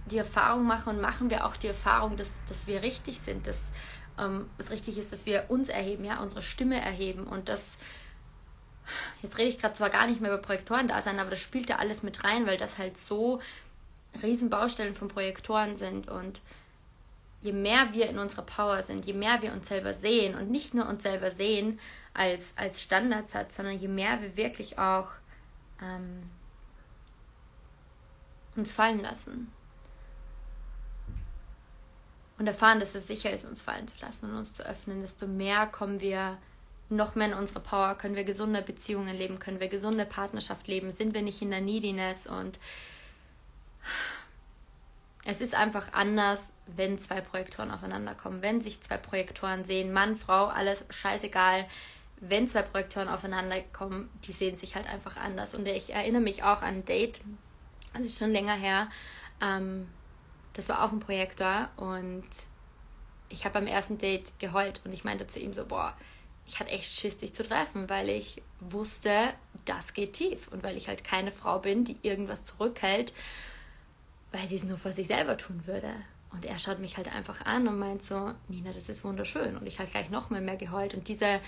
die 0.06 0.18
Erfahrung 0.18 0.64
machen 0.64 0.96
und 0.96 1.00
machen 1.00 1.30
wir 1.30 1.44
auch 1.44 1.56
die 1.56 1.66
Erfahrung, 1.66 2.16
dass, 2.16 2.38
dass 2.48 2.66
wir 2.66 2.82
richtig 2.82 3.20
sind, 3.20 3.46
dass 3.46 3.72
ähm, 4.18 4.48
es 4.58 4.70
richtig 4.70 4.98
ist, 4.98 5.12
dass 5.12 5.26
wir 5.26 5.46
uns 5.48 5.68
erheben, 5.68 6.04
ja, 6.04 6.20
unsere 6.20 6.42
Stimme 6.42 6.80
erheben 6.80 7.26
und 7.26 7.48
das 7.48 7.78
jetzt 9.20 9.38
rede 9.38 9.48
ich 9.48 9.58
gerade 9.58 9.74
zwar 9.74 9.90
gar 9.90 10.06
nicht 10.06 10.20
mehr 10.20 10.32
über 10.32 10.40
Projektoren 10.40 10.86
da 10.86 11.02
sein, 11.02 11.18
aber 11.18 11.30
das 11.30 11.40
spielt 11.40 11.70
da 11.70 11.76
alles 11.76 12.04
mit 12.04 12.22
rein, 12.22 12.46
weil 12.46 12.56
das 12.56 12.78
halt 12.78 12.96
so 12.96 13.40
Riesenbaustellen 14.22 14.94
von 14.94 15.08
Projektoren 15.08 15.76
sind 15.76 16.08
und 16.08 16.40
je 17.40 17.52
mehr 17.52 17.92
wir 17.92 18.08
in 18.08 18.18
unserer 18.18 18.42
Power 18.42 18.82
sind, 18.82 19.04
je 19.04 19.12
mehr 19.12 19.42
wir 19.42 19.52
uns 19.52 19.68
selber 19.68 19.92
sehen 19.92 20.34
und 20.34 20.50
nicht 20.50 20.72
nur 20.72 20.88
uns 20.88 21.02
selber 21.02 21.30
sehen 21.30 21.78
als, 22.14 22.54
als 22.56 22.80
Standardsatz, 22.80 23.56
sondern 23.56 23.78
je 23.78 23.88
mehr 23.88 24.20
wir 24.22 24.36
wirklich 24.36 24.78
auch 24.78 25.08
ähm, 25.82 26.30
uns 28.56 28.72
fallen 28.72 29.00
lassen. 29.00 29.52
Und 32.38 32.46
erfahren, 32.46 32.80
dass 32.80 32.94
es 32.94 33.06
sicher 33.06 33.30
ist, 33.30 33.46
uns 33.46 33.62
fallen 33.62 33.88
zu 33.88 33.98
lassen 34.00 34.30
und 34.30 34.36
uns 34.36 34.52
zu 34.52 34.64
öffnen, 34.64 35.00
desto 35.00 35.26
mehr 35.26 35.66
kommen 35.66 36.00
wir 36.00 36.36
noch 36.88 37.14
mehr 37.14 37.28
in 37.28 37.34
unsere 37.34 37.60
Power, 37.60 37.94
können 37.96 38.14
wir 38.14 38.24
gesunde 38.24 38.62
Beziehungen 38.62 39.16
leben, 39.16 39.38
können 39.38 39.60
wir 39.60 39.68
gesunde 39.68 40.04
Partnerschaft 40.04 40.68
leben, 40.68 40.90
sind 40.90 41.14
wir 41.14 41.22
nicht 41.22 41.42
in 41.42 41.50
der 41.50 41.60
Neediness? 41.60 42.26
Und 42.26 42.58
es 45.24 45.40
ist 45.40 45.54
einfach 45.54 45.92
anders, 45.92 46.52
wenn 46.66 46.98
zwei 46.98 47.20
Projektoren 47.20 47.72
aufeinander 47.72 48.14
kommen, 48.14 48.42
wenn 48.42 48.60
sich 48.60 48.80
zwei 48.82 48.98
Projektoren 48.98 49.64
sehen, 49.64 49.92
Mann, 49.92 50.16
Frau, 50.16 50.46
alles 50.46 50.84
scheißegal, 50.90 51.66
wenn 52.20 52.48
zwei 52.48 52.62
Projektoren 52.62 53.08
aufeinander 53.08 53.60
kommen, 53.72 54.08
die 54.24 54.32
sehen 54.32 54.56
sich 54.56 54.76
halt 54.76 54.86
einfach 54.86 55.16
anders. 55.16 55.54
Und 55.54 55.66
ich 55.66 55.92
erinnere 55.92 56.22
mich 56.22 56.44
auch 56.44 56.62
an 56.62 56.76
ein 56.76 56.84
Date, 56.84 57.20
das 57.96 58.06
ist 58.06 58.18
schon 58.18 58.32
länger 58.32 58.54
her. 58.54 58.88
Ähm, 59.40 59.88
das 60.54 60.68
war 60.68 60.84
auch 60.84 60.92
ein 60.92 61.00
Projektor 61.00 61.68
und 61.76 62.24
ich 63.28 63.44
habe 63.44 63.54
beim 63.54 63.66
ersten 63.66 63.98
Date 63.98 64.32
geheult 64.38 64.80
und 64.84 64.92
ich 64.92 65.04
meinte 65.04 65.26
zu 65.26 65.38
ihm 65.38 65.52
so, 65.52 65.66
boah, 65.66 65.94
ich 66.46 66.60
hatte 66.60 66.70
echt 66.70 66.90
Schiss, 66.92 67.18
dich 67.18 67.34
zu 67.34 67.42
treffen, 67.42 67.88
weil 67.90 68.08
ich 68.08 68.42
wusste, 68.60 69.34
das 69.64 69.94
geht 69.94 70.14
tief 70.14 70.48
und 70.48 70.62
weil 70.62 70.76
ich 70.76 70.88
halt 70.88 71.04
keine 71.04 71.32
Frau 71.32 71.58
bin, 71.58 71.84
die 71.84 71.96
irgendwas 72.02 72.44
zurückhält, 72.44 73.12
weil 74.32 74.46
sie 74.46 74.56
es 74.56 74.64
nur 74.64 74.78
vor 74.78 74.92
sich 74.92 75.08
selber 75.08 75.36
tun 75.36 75.66
würde. 75.66 75.92
Und 76.32 76.44
er 76.44 76.58
schaut 76.58 76.78
mich 76.78 76.96
halt 76.96 77.12
einfach 77.14 77.44
an 77.44 77.66
und 77.66 77.78
meint 77.78 78.02
so, 78.02 78.32
Nina, 78.48 78.72
das 78.72 78.88
ist 78.88 79.04
wunderschön. 79.04 79.56
Und 79.56 79.66
ich 79.66 79.78
halt 79.78 79.90
gleich 79.90 80.10
noch 80.10 80.30
mal 80.30 80.40
mehr 80.40 80.56
geheult. 80.56 80.94
Und 80.94 81.08
diese, 81.08 81.40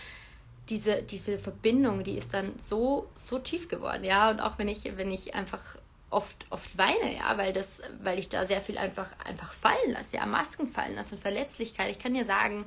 diese, 0.69 1.03
diese 1.03 1.39
Verbindung, 1.39 2.05
die 2.05 2.17
ist 2.17 2.33
dann 2.33 2.59
so, 2.59 3.09
so 3.15 3.39
tief 3.39 3.69
geworden, 3.69 4.05
ja. 4.05 4.31
Und 4.31 4.41
auch 4.41 4.59
wenn 4.59 4.69
ich, 4.69 4.85
wenn 4.97 5.11
ich 5.11 5.35
einfach 5.35 5.77
oft, 6.11 6.47
oft 6.51 6.79
weine, 6.79 7.16
ja, 7.16 7.37
weil 7.37 7.53
das, 7.53 7.83
weil 8.03 8.18
ich 8.18 8.29
da 8.29 8.47
sehr 8.47 8.61
viel 8.61 8.79
einfach, 8.79 9.11
einfach 9.25 9.53
fallen 9.53 9.92
lasse, 9.92 10.16
ja, 10.16 10.27
Masken 10.27 10.66
fallen 10.66 10.94
lasse 10.94 11.16
und 11.16 11.21
Verletzlichkeit. 11.21 11.90
Ich 11.90 11.99
kann 11.99 12.14
dir 12.14 12.25
sagen, 12.25 12.66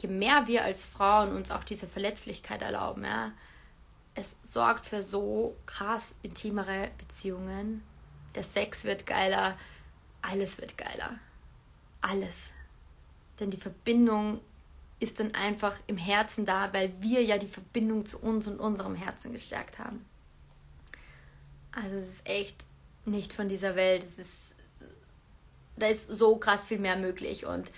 je 0.00 0.08
mehr 0.08 0.46
wir 0.46 0.64
als 0.64 0.84
Frauen 0.84 1.34
uns 1.36 1.50
auch 1.50 1.64
diese 1.64 1.86
Verletzlichkeit 1.86 2.62
erlauben, 2.62 3.04
ja, 3.04 3.32
es 4.14 4.36
sorgt 4.42 4.86
für 4.86 5.02
so 5.02 5.56
krass 5.66 6.14
intimere 6.22 6.90
Beziehungen. 6.98 7.82
Der 8.34 8.42
Sex 8.42 8.84
wird 8.84 9.06
geiler, 9.06 9.56
alles 10.22 10.58
wird 10.58 10.76
geiler. 10.76 11.18
Alles. 12.00 12.50
Denn 13.38 13.50
die 13.50 13.56
Verbindung 13.56 14.40
ist 14.98 15.20
dann 15.20 15.34
einfach 15.34 15.76
im 15.86 15.96
Herzen 15.96 16.44
da, 16.44 16.72
weil 16.72 16.92
wir 17.00 17.22
ja 17.22 17.38
die 17.38 17.46
Verbindung 17.46 18.06
zu 18.06 18.18
uns 18.18 18.48
und 18.48 18.58
unserem 18.58 18.96
Herzen 18.96 19.32
gestärkt 19.32 19.78
haben. 19.78 20.04
Also 21.72 21.96
es 21.96 22.08
ist 22.08 22.28
echt 22.28 22.66
nicht 23.04 23.32
von 23.32 23.48
dieser 23.48 23.76
Welt. 23.76 24.04
Es 24.04 24.18
ist, 24.18 24.54
da 25.76 25.86
ist 25.86 26.10
so 26.10 26.36
krass 26.36 26.64
viel 26.64 26.78
mehr 26.78 26.96
möglich 26.96 27.46
und 27.46 27.70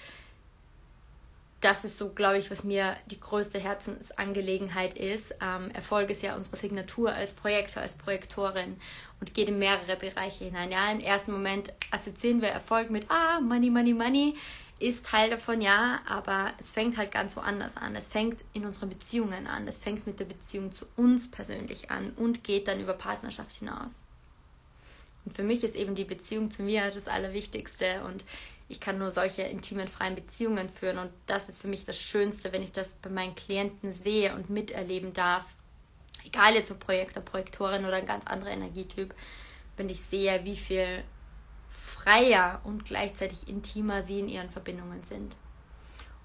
das 1.61 1.85
ist 1.85 1.99
so, 1.99 2.09
glaube 2.09 2.39
ich, 2.39 2.51
was 2.51 2.65
mir 2.65 2.97
die 3.11 3.21
größte 3.21 3.59
Herzensangelegenheit 3.59 4.97
ist. 4.97 5.35
Ähm, 5.43 5.71
Erfolg 5.73 6.09
ist 6.09 6.23
ja 6.23 6.35
unsere 6.35 6.57
Signatur 6.57 7.13
als 7.13 7.35
Projektor, 7.35 7.83
als 7.83 7.97
Projektorin 7.97 8.79
und 9.21 9.35
geht 9.35 9.49
in 9.49 9.59
mehrere 9.59 9.97
Bereiche 9.97 10.47
hinein. 10.47 10.71
Ja, 10.73 10.91
im 10.91 11.01
ersten 11.01 11.33
Moment 11.33 11.73
assoziieren 11.91 12.41
wir 12.41 12.49
Erfolg 12.49 12.89
mit, 12.91 13.11
ah, 13.11 13.41
Money, 13.41 13.69
Money, 13.69 13.93
Money 13.93 14.37
ist 14.81 15.05
Teil 15.05 15.29
davon, 15.29 15.61
ja, 15.61 16.01
aber 16.07 16.53
es 16.59 16.71
fängt 16.71 16.97
halt 16.97 17.13
ganz 17.13 17.37
woanders 17.37 17.77
an. 17.77 17.95
Es 17.95 18.07
fängt 18.07 18.45
in 18.55 18.65
unseren 18.65 18.89
Beziehungen 18.89 19.47
an. 19.47 19.69
Es 19.69 19.77
fängt 19.77 20.07
mit 20.07 20.19
der 20.19 20.25
Beziehung 20.25 20.73
zu 20.73 20.87
uns 20.97 21.31
persönlich 21.31 21.91
an 21.91 22.13
und 22.17 22.43
geht 22.43 22.67
dann 22.67 22.81
über 22.81 22.95
Partnerschaft 22.95 23.57
hinaus. 23.57 24.03
Und 25.27 25.37
für 25.37 25.43
mich 25.43 25.63
ist 25.65 25.77
eben 25.77 25.95
die 25.95 26.05
Beziehung 26.05 26.51
zu 26.51 26.63
mir 26.63 26.91
das 26.91 27.09
Allerwichtigste 27.09 28.03
und 28.05 28.25
ich 28.69 28.81
kann 28.81 28.99
nur 28.99 29.11
solche 29.11 29.43
intimen, 29.43 29.87
freien 29.87 30.15
Beziehungen 30.15 30.71
führen 30.71 30.99
und 30.99 31.11
das 31.27 31.49
ist 31.49 31.61
für 31.61 31.69
mich 31.69 31.85
das 31.85 32.01
Schönste, 32.01 32.53
wenn 32.53 32.63
ich 32.63 32.73
das 32.73 32.95
bei 32.95 33.11
meinen 33.11 33.35
Klienten 33.35 33.93
sehe 33.93 34.35
und 34.35 34.49
miterleben 34.49 35.13
darf. 35.13 35.45
Egal 36.25 36.55
jetzt 36.55 36.71
ob 36.71 36.81
Projektor, 36.81 37.23
Projektorin 37.23 37.85
oder 37.85 37.97
ein 37.97 38.07
ganz 38.07 38.27
anderer 38.27 38.53
Energietyp, 38.53 39.13
wenn 39.77 39.91
ich 39.91 40.01
sehe, 40.01 40.45
wie 40.45 40.57
viel 40.57 41.05
freier 42.03 42.61
und 42.65 42.85
gleichzeitig 42.85 43.49
intimer 43.49 44.03
sie 44.03 44.21
in 44.21 44.29
ihren 44.29 44.51
Verbindungen 44.51 45.03
sind. 45.03 45.37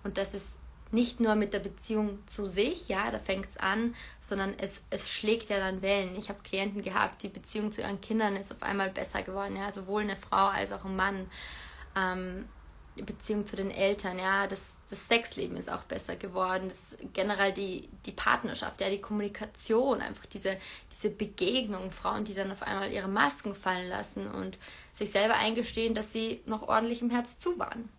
Und 0.03 0.17
das 0.17 0.33
ist 0.33 0.57
nicht 0.91 1.19
nur 1.19 1.35
mit 1.35 1.53
der 1.53 1.59
Beziehung 1.59 2.19
zu 2.27 2.45
sich, 2.45 2.87
ja, 2.87 3.11
da 3.11 3.19
fängt 3.19 3.47
es 3.47 3.57
an, 3.57 3.95
sondern 4.19 4.53
es, 4.57 4.83
es 4.89 5.11
schlägt 5.11 5.49
ja 5.49 5.59
dann 5.59 5.81
Wellen. 5.81 6.15
Ich 6.15 6.29
habe 6.29 6.39
Klienten 6.43 6.83
gehabt, 6.83 7.23
die 7.23 7.29
Beziehung 7.29 7.71
zu 7.71 7.81
ihren 7.81 7.99
Kindern 8.01 8.35
ist 8.35 8.51
auf 8.51 8.63
einmal 8.63 8.89
besser 8.89 9.23
geworden, 9.23 9.57
ja, 9.57 9.71
sowohl 9.71 10.03
eine 10.03 10.15
Frau 10.15 10.47
als 10.47 10.71
auch 10.71 10.85
ein 10.85 10.95
Mann. 10.95 11.29
Ähm, 11.95 12.45
Beziehung 13.03 13.45
zu 13.45 13.55
den 13.55 13.71
Eltern, 13.71 14.17
ja, 14.17 14.47
das, 14.47 14.75
das 14.89 15.07
Sexleben 15.07 15.57
ist 15.57 15.71
auch 15.71 15.83
besser 15.83 16.15
geworden, 16.15 16.69
das, 16.69 16.97
generell 17.13 17.51
die, 17.51 17.89
die 18.05 18.11
Partnerschaft, 18.11 18.79
ja, 18.81 18.89
die 18.89 19.01
Kommunikation, 19.01 20.01
einfach 20.01 20.25
diese, 20.25 20.57
diese 20.91 21.09
Begegnung, 21.09 21.91
Frauen, 21.91 22.23
die 22.23 22.33
dann 22.33 22.51
auf 22.51 22.63
einmal 22.63 22.91
ihre 22.91 23.07
Masken 23.07 23.53
fallen 23.53 23.89
lassen 23.89 24.27
und 24.27 24.57
sich 24.93 25.11
selber 25.11 25.35
eingestehen, 25.35 25.93
dass 25.93 26.11
sie 26.11 26.41
noch 26.45 26.67
ordentlich 26.67 27.01
im 27.01 27.09
Herz 27.09 27.37
zu 27.37 27.59
waren. 27.59 27.89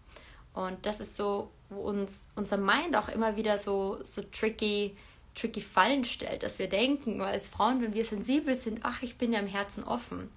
Und 0.54 0.86
das 0.86 1.00
ist 1.00 1.16
so, 1.16 1.50
wo 1.68 1.80
uns 1.80 2.28
unser 2.34 2.56
Mind 2.56 2.96
auch 2.96 3.08
immer 3.08 3.36
wieder 3.36 3.58
so, 3.58 3.98
so 4.02 4.22
tricky, 4.22 4.96
tricky 5.34 5.60
Fallen 5.60 6.04
stellt, 6.04 6.42
dass 6.42 6.58
wir 6.58 6.68
denken, 6.68 7.20
als 7.20 7.46
Frauen, 7.46 7.82
wenn 7.82 7.92
wir 7.92 8.04
sensibel 8.04 8.54
sind, 8.54 8.80
ach, 8.82 9.02
ich 9.02 9.18
bin 9.18 9.32
ja 9.32 9.40
im 9.40 9.46
Herzen 9.46 9.84
offen 9.84 10.30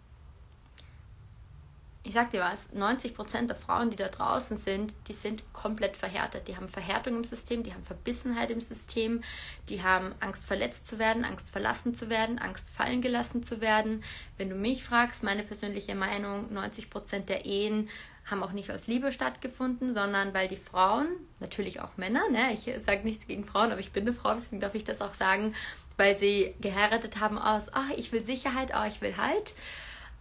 ich 2.09 2.15
sag 2.15 2.31
dir 2.31 2.41
was, 2.41 2.73
90 2.73 3.13
Prozent 3.13 3.51
der 3.51 3.55
Frauen, 3.55 3.91
die 3.91 3.95
da 3.95 4.07
draußen 4.07 4.57
sind, 4.57 4.95
die 5.07 5.13
sind 5.13 5.43
komplett 5.53 5.95
verhärtet. 5.95 6.47
Die 6.47 6.55
haben 6.55 6.67
Verhärtung 6.67 7.17
im 7.17 7.23
System, 7.23 7.61
die 7.61 7.71
haben 7.71 7.83
Verbissenheit 7.83 8.49
im 8.49 8.61
System, 8.61 9.23
die 9.69 9.83
haben 9.83 10.15
Angst 10.19 10.47
verletzt 10.47 10.87
zu 10.87 10.97
werden, 10.97 11.23
Angst 11.23 11.51
verlassen 11.51 11.93
zu 11.93 12.09
werden, 12.09 12.39
Angst 12.39 12.71
fallen 12.71 13.03
gelassen 13.03 13.43
zu 13.43 13.61
werden. 13.61 14.03
Wenn 14.37 14.49
du 14.49 14.55
mich 14.55 14.83
fragst, 14.83 15.23
meine 15.23 15.43
persönliche 15.43 15.93
Meinung, 15.93 16.51
90 16.51 16.89
Prozent 16.89 17.29
der 17.29 17.45
Ehen 17.45 17.89
haben 18.25 18.41
auch 18.41 18.53
nicht 18.53 18.71
aus 18.71 18.87
Liebe 18.87 19.11
stattgefunden, 19.11 19.93
sondern 19.93 20.33
weil 20.33 20.47
die 20.47 20.57
Frauen, 20.57 21.09
natürlich 21.39 21.79
auch 21.79 21.95
Männer, 21.97 22.27
ne, 22.31 22.53
ich 22.53 22.71
sage 22.87 23.03
nichts 23.03 23.27
gegen 23.27 23.43
Frauen, 23.43 23.71
aber 23.71 23.81
ich 23.81 23.91
bin 23.91 24.07
eine 24.07 24.13
Frau, 24.13 24.33
deswegen 24.33 24.61
darf 24.61 24.73
ich 24.73 24.83
das 24.83 25.01
auch 25.01 25.13
sagen, 25.13 25.53
weil 25.95 26.17
sie 26.17 26.55
geheiratet 26.59 27.19
haben 27.19 27.37
aus, 27.37 27.71
ach, 27.71 27.91
ich 27.95 28.11
will 28.11 28.21
Sicherheit, 28.23 28.71
oh, 28.75 28.87
ich 28.87 28.99
will 29.01 29.15
Halt. 29.15 29.53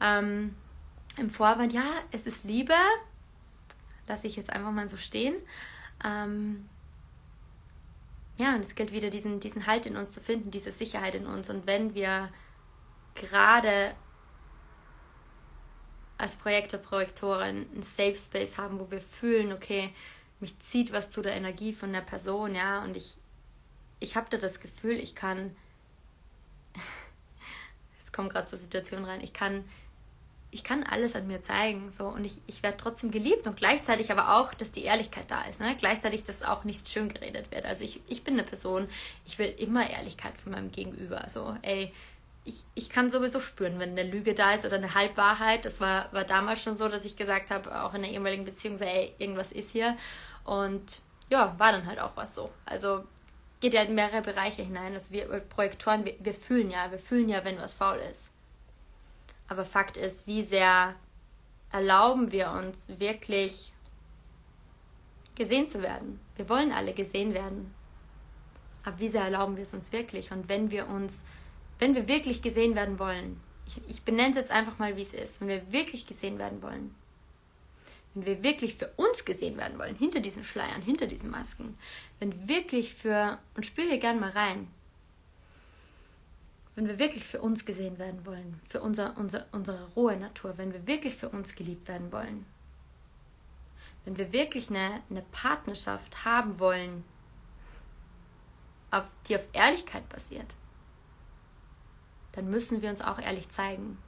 Ähm, 0.03 0.55
im 1.18 1.31
Vorwand, 1.31 1.72
ja, 1.72 2.02
es 2.11 2.26
ist 2.26 2.44
Liebe, 2.44 2.74
lasse 4.07 4.26
ich 4.26 4.37
jetzt 4.37 4.50
einfach 4.50 4.70
mal 4.70 4.88
so 4.88 4.96
stehen. 4.96 5.37
Ähm, 6.04 6.68
ja, 8.38 8.54
und 8.54 8.61
es 8.61 8.74
gilt 8.74 8.92
wieder, 8.92 9.11
diesen, 9.11 9.40
diesen 9.40 9.66
Halt 9.66 9.87
in 9.87 9.96
uns 9.96 10.12
zu 10.12 10.20
finden, 10.20 10.50
diese 10.50 10.70
Sicherheit 10.70 11.14
in 11.14 11.26
uns. 11.26 11.50
Und 11.50 11.66
wenn 11.66 11.94
wir 11.94 12.28
gerade 13.14 13.94
als 16.18 16.37
Projektor, 16.37 16.78
Projektorin 16.78 17.66
einen 17.72 17.83
Safe 17.83 18.16
Space 18.16 18.57
haben, 18.57 18.78
wo 18.78 18.90
wir 18.90 19.00
fühlen, 19.00 19.52
okay, 19.52 19.92
mich 20.40 20.59
zieht 20.61 20.92
was 20.92 21.11
zu 21.11 21.20
der 21.20 21.35
Energie 21.35 21.72
von 21.72 21.92
der 21.92 22.00
Person, 22.00 22.54
ja, 22.54 22.83
und 22.85 22.96
ich, 22.96 23.16
ich 23.98 24.16
habe 24.16 24.28
da 24.31 24.37
das 24.37 24.61
Gefühl, 24.61 24.96
ich 24.96 25.14
kann, 25.14 25.57
es 28.04 28.12
kommt 28.12 28.31
gerade 28.31 28.46
zur 28.46 28.59
Situation 28.59 29.04
rein, 29.04 29.20
ich 29.20 29.33
kann 29.33 29.64
ich 30.50 30.64
kann 30.64 30.82
alles 30.82 31.14
an 31.14 31.26
mir 31.26 31.42
zeigen 31.42 31.92
so 31.92 32.06
und 32.06 32.24
ich, 32.24 32.40
ich 32.46 32.62
werde 32.62 32.78
trotzdem 32.78 33.11
geliebt 33.11 33.46
und 33.46 33.56
gleichzeitig 33.56 34.11
aber 34.11 34.38
auch, 34.38 34.54
dass 34.54 34.72
die 34.72 34.84
Ehrlichkeit 34.84 35.30
da 35.30 35.42
ist. 35.42 35.61
Ne? 35.61 35.76
Gleichzeitig, 35.76 36.24
dass 36.24 36.42
auch 36.42 36.64
nichts 36.64 36.90
schön 36.90 37.08
geredet 37.08 37.50
wird. 37.50 37.66
Also 37.66 37.84
ich, 37.84 38.00
ich 38.06 38.24
bin 38.24 38.34
eine 38.34 38.44
Person, 38.44 38.88
ich 39.26 39.38
will 39.38 39.54
immer 39.58 39.88
Ehrlichkeit 39.88 40.38
von 40.38 40.52
meinem 40.52 40.72
Gegenüber. 40.72 41.26
So, 41.28 41.54
ey, 41.62 41.92
ich, 42.44 42.64
ich 42.74 42.88
kann 42.88 43.11
sowieso 43.11 43.40
spüren, 43.40 43.78
wenn 43.78 43.90
eine 43.90 44.04
Lüge 44.04 44.34
da 44.34 44.54
ist 44.54 44.64
oder 44.64 44.76
eine 44.76 44.94
Halbwahrheit. 44.94 45.66
Das 45.66 45.82
war, 45.82 46.11
war 46.14 46.24
damals 46.24 46.62
schon 46.62 46.78
so, 46.78 46.88
dass 46.88 47.04
ich 47.04 47.16
gesagt 47.16 47.50
habe, 47.50 47.82
auch 47.82 47.92
in 47.92 48.02
der 48.02 48.11
ehemaligen 48.11 48.46
Beziehung, 48.46 48.78
so, 48.78 48.84
ey, 48.84 49.14
irgendwas 49.18 49.52
ist 49.52 49.70
hier. 49.70 49.98
Und 50.44 51.00
ja, 51.28 51.54
war 51.58 51.72
dann 51.72 51.84
halt 51.84 52.00
auch 52.00 52.16
was 52.16 52.34
so. 52.34 52.50
Also 52.64 53.04
geht 53.61 53.74
ja 53.74 53.82
in 53.82 53.94
mehrere 53.94 54.22
Bereiche 54.22 54.62
hinein. 54.62 54.94
Also 54.94 55.12
wir 55.12 55.26
Projektoren, 55.40 56.06
wir, 56.06 56.14
wir 56.20 56.32
fühlen 56.32 56.70
ja, 56.70 56.90
wir 56.90 56.98
fühlen 56.98 57.28
ja, 57.28 57.44
wenn 57.44 57.58
was 57.58 57.74
faul 57.74 57.98
ist. 58.11 58.30
Aber 59.48 59.64
Fakt 59.64 59.96
ist, 59.96 60.26
wie 60.26 60.42
sehr 60.42 60.94
erlauben 61.72 62.32
wir 62.32 62.50
uns 62.50 62.88
wirklich 62.98 63.72
gesehen 65.34 65.68
zu 65.68 65.82
werden. 65.82 66.20
Wir 66.37 66.48
wollen 66.48 66.72
alle 66.72 66.92
gesehen 66.92 67.34
werden. 67.34 67.74
Aber 68.84 68.98
wie 69.00 69.08
sehr 69.08 69.22
erlauben 69.22 69.56
wir 69.56 69.62
es 69.62 69.74
uns 69.74 69.92
wirklich? 69.92 70.32
Und 70.32 70.48
wenn 70.48 70.70
wir 70.70 70.88
uns, 70.88 71.24
wenn 71.78 71.94
wir 71.94 72.08
wirklich 72.08 72.42
gesehen 72.42 72.74
werden 72.74 72.98
wollen, 72.98 73.40
ich, 73.66 73.80
ich 73.88 74.02
benenne 74.02 74.30
es 74.30 74.37
jetzt 74.37 74.50
einfach 74.50 74.78
mal, 74.78 74.96
wie 74.96 75.02
es 75.02 75.12
ist, 75.12 75.40
wenn 75.40 75.48
wir 75.48 75.72
wirklich 75.72 76.06
gesehen 76.06 76.38
werden 76.38 76.62
wollen, 76.62 76.94
wenn 78.14 78.26
wir 78.26 78.42
wirklich 78.42 78.76
für 78.76 78.90
uns 78.96 79.24
gesehen 79.24 79.56
werden 79.58 79.78
wollen, 79.78 79.94
hinter 79.94 80.20
diesen 80.20 80.44
Schleiern, 80.44 80.82
hinter 80.82 81.06
diesen 81.06 81.30
Masken, 81.30 81.76
wenn 82.18 82.48
wirklich 82.48 82.94
für, 82.94 83.38
und 83.54 83.66
spür 83.66 83.84
hier 83.84 83.98
gern 83.98 84.20
mal 84.20 84.30
rein, 84.30 84.68
wenn 86.78 86.86
wir 86.86 87.00
wirklich 87.00 87.24
für 87.24 87.40
uns 87.40 87.64
gesehen 87.64 87.98
werden 87.98 88.24
wollen, 88.24 88.60
für 88.68 88.80
unser, 88.80 89.18
unser, 89.18 89.46
unsere 89.50 89.84
rohe 89.96 90.16
Natur, 90.16 90.58
wenn 90.58 90.72
wir 90.72 90.86
wirklich 90.86 91.16
für 91.16 91.28
uns 91.28 91.56
geliebt 91.56 91.88
werden 91.88 92.12
wollen, 92.12 92.46
wenn 94.04 94.16
wir 94.16 94.32
wirklich 94.32 94.70
eine, 94.70 95.02
eine 95.10 95.22
Partnerschaft 95.32 96.24
haben 96.24 96.60
wollen, 96.60 97.02
auf, 98.92 99.06
die 99.26 99.34
auf 99.34 99.48
Ehrlichkeit 99.52 100.08
basiert, 100.08 100.54
dann 102.30 102.48
müssen 102.48 102.80
wir 102.80 102.90
uns 102.90 103.02
auch 103.02 103.18
ehrlich 103.18 103.48
zeigen. 103.48 103.98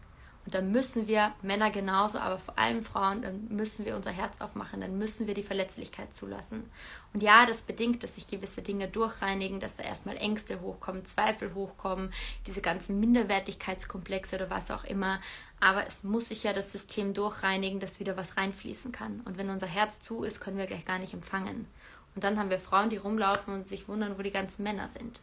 Und 0.50 0.56
dann 0.56 0.72
müssen 0.72 1.06
wir, 1.06 1.32
Männer 1.42 1.70
genauso, 1.70 2.18
aber 2.18 2.40
vor 2.40 2.58
allem 2.58 2.82
Frauen, 2.82 3.22
dann 3.22 3.46
müssen 3.50 3.84
wir 3.84 3.94
unser 3.94 4.10
Herz 4.10 4.40
aufmachen, 4.40 4.80
dann 4.80 4.98
müssen 4.98 5.28
wir 5.28 5.34
die 5.34 5.44
Verletzlichkeit 5.44 6.12
zulassen. 6.12 6.68
Und 7.14 7.22
ja, 7.22 7.46
das 7.46 7.62
bedingt, 7.62 8.02
dass 8.02 8.16
sich 8.16 8.26
gewisse 8.26 8.60
Dinge 8.60 8.88
durchreinigen, 8.88 9.60
dass 9.60 9.76
da 9.76 9.84
erstmal 9.84 10.16
Ängste 10.16 10.60
hochkommen, 10.60 11.04
Zweifel 11.04 11.54
hochkommen, 11.54 12.12
diese 12.48 12.62
ganzen 12.62 12.98
Minderwertigkeitskomplexe 12.98 14.34
oder 14.34 14.50
was 14.50 14.72
auch 14.72 14.82
immer. 14.82 15.20
Aber 15.60 15.86
es 15.86 16.02
muss 16.02 16.30
sich 16.30 16.42
ja 16.42 16.52
das 16.52 16.72
System 16.72 17.14
durchreinigen, 17.14 17.78
dass 17.78 18.00
wieder 18.00 18.16
was 18.16 18.36
reinfließen 18.36 18.90
kann. 18.90 19.20
Und 19.20 19.38
wenn 19.38 19.50
unser 19.50 19.68
Herz 19.68 20.00
zu 20.00 20.24
ist, 20.24 20.40
können 20.40 20.58
wir 20.58 20.66
gleich 20.66 20.84
gar 20.84 20.98
nicht 20.98 21.14
empfangen. 21.14 21.68
Und 22.16 22.24
dann 22.24 22.40
haben 22.40 22.50
wir 22.50 22.58
Frauen, 22.58 22.90
die 22.90 22.96
rumlaufen 22.96 23.54
und 23.54 23.68
sich 23.68 23.86
wundern, 23.86 24.18
wo 24.18 24.22
die 24.22 24.32
ganzen 24.32 24.64
Männer 24.64 24.88
sind. 24.88 25.20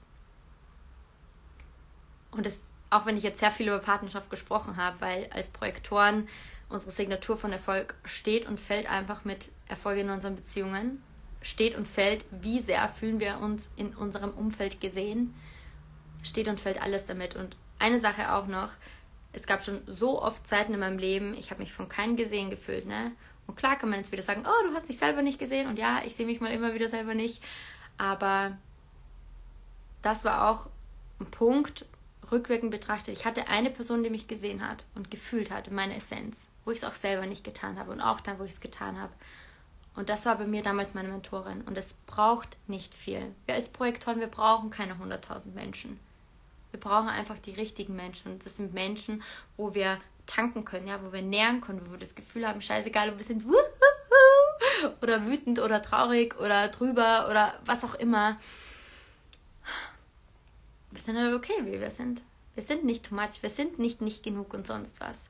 Und 2.32 2.46
das 2.46 2.62
auch 2.90 3.06
wenn 3.06 3.18
ich 3.18 3.24
jetzt 3.24 3.40
sehr 3.40 3.52
viel 3.52 3.68
über 3.68 3.80
Partnerschaft 3.80 4.30
gesprochen 4.30 4.78
habe, 4.78 5.02
weil 5.02 5.30
als 5.32 5.50
Projektoren 5.50 6.28
unsere 6.70 6.92
Signatur 6.92 7.38
von 7.38 7.52
Erfolg 7.52 7.96
steht 8.04 8.46
und 8.46 8.60
fällt 8.60 8.90
einfach 8.90 9.26
mit 9.26 9.50
Erfolg 9.68 9.98
in 9.98 10.10
unseren 10.10 10.36
Beziehungen. 10.36 11.02
Steht 11.42 11.76
und 11.76 11.88
fällt, 11.88 12.26
wie 12.32 12.60
sehr 12.60 12.88
fühlen 12.90 13.20
wir 13.20 13.40
uns 13.40 13.72
in 13.76 13.94
unserem 13.96 14.32
Umfeld 14.32 14.82
gesehen. 14.82 15.34
Steht 16.24 16.48
und 16.48 16.60
fällt 16.60 16.82
alles 16.82 17.06
damit. 17.06 17.36
Und 17.36 17.56
eine 17.80 18.00
Sache 18.00 18.34
auch 18.34 18.48
noch, 18.48 18.72
es 19.34 19.46
gab 19.46 19.64
schon 19.64 19.82
so 19.86 20.22
oft 20.22 20.48
Zeiten 20.48 20.74
in 20.74 20.80
meinem 20.80 20.98
Leben, 20.98 21.34
ich 21.36 21.52
habe 21.52 21.62
mich 21.62 21.74
von 21.74 21.90
keinem 21.90 22.16
gesehen 22.16 22.50
gefühlt, 22.50 22.86
ne? 22.86 23.12
Und 23.46 23.56
klar 23.56 23.78
kann 23.78 23.90
man 23.90 24.00
jetzt 24.00 24.12
wieder 24.12 24.24
sagen, 24.24 24.44
oh, 24.46 24.68
du 24.68 24.76
hast 24.76 24.90
dich 24.90 24.98
selber 24.98 25.22
nicht 25.22 25.40
gesehen 25.40 25.70
und 25.70 25.80
ja, 25.80 26.02
ich 26.06 26.16
sehe 26.16 26.26
mich 26.26 26.42
mal 26.42 26.52
immer 26.52 26.74
wieder 26.74 26.90
selber 26.90 27.14
nicht. 27.14 27.42
Aber 27.98 28.58
das 30.02 30.26
war 30.26 30.50
auch 30.50 30.70
ein 31.20 31.28
Punkt, 31.28 31.86
rückwirkend 32.32 32.72
betrachtet, 32.72 33.18
ich 33.18 33.26
hatte 33.26 33.48
eine 33.48 33.70
Person, 33.70 34.04
die 34.04 34.10
mich 34.10 34.28
gesehen 34.28 34.68
hat 34.68 34.84
und 34.96 35.12
gefühlt 35.12 35.52
hat, 35.52 35.72
meine 35.72 35.96
Essenz, 35.96 36.48
wo 36.66 36.72
ich 36.72 36.78
es 36.78 36.84
auch 36.84 36.94
selber 36.94 37.26
nicht 37.26 37.44
getan 37.44 37.80
habe 37.80 37.92
und 37.92 38.02
auch 38.02 38.20
dann, 38.20 38.40
wo 38.40 38.44
ich 38.44 38.52
es 38.52 38.62
getan 38.62 39.00
habe. 39.00 39.14
Und 39.96 40.10
das 40.10 40.28
war 40.28 40.38
bei 40.38 40.46
mir 40.46 40.62
damals 40.62 40.94
meine 40.94 41.10
Mentorin. 41.10 41.62
Und 41.64 41.76
es 41.76 41.96
braucht 42.06 42.56
nicht 42.68 42.94
viel. 42.94 43.34
Wir 43.48 43.56
als 43.56 43.70
Projektoren, 43.70 44.20
wir 44.20 44.28
brauchen 44.28 44.70
keine 44.70 44.94
100.000 44.94 45.54
Menschen. 45.56 46.00
Wir 46.70 46.80
brauchen 46.80 47.10
einfach 47.10 47.40
die 47.40 47.52
richtigen 47.52 47.96
Menschen. 47.96 48.34
Und 48.34 48.46
das 48.46 48.58
sind 48.58 48.76
Menschen, 48.76 49.24
wo 49.56 49.74
wir 49.74 49.98
tanken 50.28 50.66
können, 50.66 50.88
ja, 50.88 51.00
wo 51.04 51.12
wir 51.12 51.24
nähern 51.24 51.62
können, 51.62 51.82
wo 51.88 51.92
wir 51.92 51.98
das 51.98 52.14
Gefühl 52.14 52.48
haben, 52.48 52.62
scheißegal, 52.62 53.12
wo 53.12 53.18
wir 53.18 53.26
sind, 53.26 53.44
oder 55.02 55.26
wütend 55.26 55.60
oder 55.60 55.82
traurig 55.82 56.40
oder 56.40 56.68
drüber 56.68 57.28
oder 57.30 57.54
was 57.66 57.84
auch 57.84 57.96
immer. 57.96 58.38
Wir 60.92 61.02
sind 61.02 61.18
halt 61.18 61.34
okay, 61.34 61.54
wie 61.64 61.80
wir 61.80 61.92
sind. 61.92 62.22
Wir 62.56 62.64
sind 62.64 62.86
nicht 62.86 63.06
too 63.06 63.16
much, 63.16 63.42
wir 63.42 63.50
sind 63.50 63.78
nicht 63.78 64.02
nicht 64.02 64.24
genug 64.24 64.54
und 64.54 64.66
sonst 64.66 65.00
was. 65.00 65.30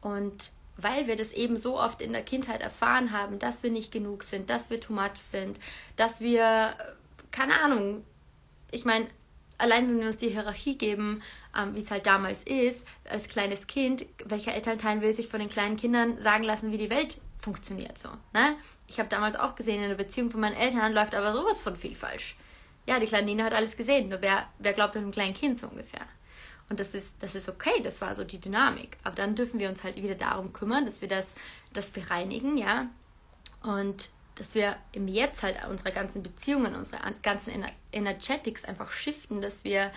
Und 0.00 0.50
weil 0.76 1.06
wir 1.06 1.16
das 1.16 1.32
eben 1.32 1.56
so 1.56 1.78
oft 1.78 2.02
in 2.02 2.12
der 2.12 2.22
Kindheit 2.22 2.60
erfahren 2.60 3.12
haben, 3.12 3.38
dass 3.38 3.62
wir 3.62 3.70
nicht 3.70 3.92
genug 3.92 4.22
sind, 4.22 4.50
dass 4.50 4.70
wir 4.70 4.80
too 4.80 4.92
much 4.92 5.16
sind, 5.16 5.58
dass 5.96 6.20
wir, 6.20 6.74
keine 7.30 7.60
Ahnung, 7.60 8.04
ich 8.70 8.84
meine, 8.84 9.08
allein 9.58 9.88
wenn 9.88 10.00
wir 10.00 10.06
uns 10.06 10.18
die 10.18 10.28
Hierarchie 10.28 10.76
geben, 10.76 11.22
ähm, 11.56 11.74
wie 11.74 11.80
es 11.80 11.90
halt 11.90 12.06
damals 12.06 12.42
ist, 12.42 12.86
als 13.08 13.28
kleines 13.28 13.66
Kind, 13.66 14.04
welcher 14.24 14.54
Elternteil 14.54 15.00
will 15.00 15.12
sich 15.12 15.28
von 15.28 15.40
den 15.40 15.48
kleinen 15.48 15.76
Kindern 15.76 16.20
sagen 16.20 16.44
lassen, 16.44 16.72
wie 16.72 16.78
die 16.78 16.90
Welt 16.90 17.16
funktioniert 17.38 17.96
so. 17.96 18.08
Ne? 18.34 18.56
Ich 18.86 18.98
habe 18.98 19.08
damals 19.08 19.36
auch 19.36 19.54
gesehen, 19.54 19.82
in 19.82 19.88
der 19.88 19.96
Beziehung 19.96 20.30
von 20.30 20.40
meinen 20.40 20.56
Eltern 20.56 20.92
läuft 20.92 21.14
aber 21.14 21.32
sowas 21.32 21.60
von 21.60 21.76
viel 21.76 21.94
falsch. 21.94 22.36
Ja, 22.86 23.00
die 23.00 23.06
kleine 23.06 23.26
Nina 23.26 23.44
hat 23.44 23.52
alles 23.52 23.76
gesehen, 23.76 24.08
nur 24.08 24.22
wer, 24.22 24.48
wer 24.58 24.72
glaubt 24.72 24.94
mit 24.94 25.02
einem 25.02 25.12
kleinen 25.12 25.34
Kind 25.34 25.58
so 25.58 25.66
ungefähr. 25.66 26.06
Und 26.68 26.80
das 26.80 26.94
ist, 26.94 27.14
das 27.20 27.34
ist 27.34 27.48
okay, 27.48 27.80
das 27.82 28.00
war 28.00 28.14
so 28.14 28.24
die 28.24 28.40
Dynamik. 28.40 28.96
Aber 29.04 29.14
dann 29.14 29.34
dürfen 29.34 29.60
wir 29.60 29.68
uns 29.68 29.84
halt 29.84 29.96
wieder 29.96 30.14
darum 30.14 30.52
kümmern, 30.52 30.84
dass 30.84 31.00
wir 31.00 31.08
das, 31.08 31.34
das 31.72 31.90
bereinigen, 31.90 32.56
ja. 32.56 32.88
Und 33.62 34.10
dass 34.36 34.54
wir 34.54 34.76
im 34.92 35.08
Jetzt 35.08 35.42
halt 35.42 35.56
unsere 35.68 35.92
ganzen 35.92 36.22
Beziehungen, 36.22 36.74
unsere 36.74 36.98
ganzen 37.22 37.64
Energetics 37.92 38.64
einfach 38.64 38.90
shiften, 38.90 39.40
dass 39.40 39.64
wir 39.64 39.90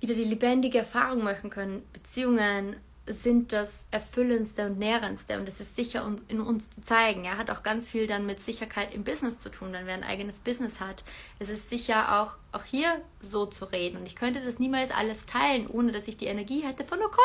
wieder 0.00 0.14
die 0.14 0.24
lebendige 0.24 0.78
Erfahrung 0.78 1.24
machen 1.24 1.50
können, 1.50 1.82
Beziehungen 1.92 2.76
sind 3.06 3.52
das 3.52 3.84
Erfüllendste 3.90 4.66
und 4.66 4.78
Nährendste 4.78 5.38
und 5.38 5.46
es 5.48 5.60
ist 5.60 5.76
sicher 5.76 6.10
in 6.28 6.40
uns 6.40 6.70
zu 6.70 6.80
zeigen. 6.80 7.24
Er 7.24 7.36
hat 7.36 7.50
auch 7.50 7.62
ganz 7.62 7.86
viel 7.86 8.06
dann 8.06 8.24
mit 8.24 8.40
Sicherheit 8.40 8.94
im 8.94 9.04
Business 9.04 9.38
zu 9.38 9.50
tun, 9.50 9.72
wenn 9.72 9.86
wer 9.86 9.94
ein 9.94 10.04
eigenes 10.04 10.40
Business 10.40 10.80
hat. 10.80 11.04
Es 11.38 11.50
ist 11.50 11.68
sicher 11.68 12.20
auch, 12.20 12.38
auch 12.52 12.64
hier 12.64 13.02
so 13.20 13.44
zu 13.44 13.66
reden 13.66 13.98
und 13.98 14.06
ich 14.06 14.16
könnte 14.16 14.40
das 14.40 14.58
niemals 14.58 14.90
alles 14.90 15.26
teilen, 15.26 15.66
ohne 15.66 15.92
dass 15.92 16.08
ich 16.08 16.16
die 16.16 16.26
Energie 16.26 16.62
hätte 16.62 16.84
von, 16.84 17.02
okay, 17.02 17.20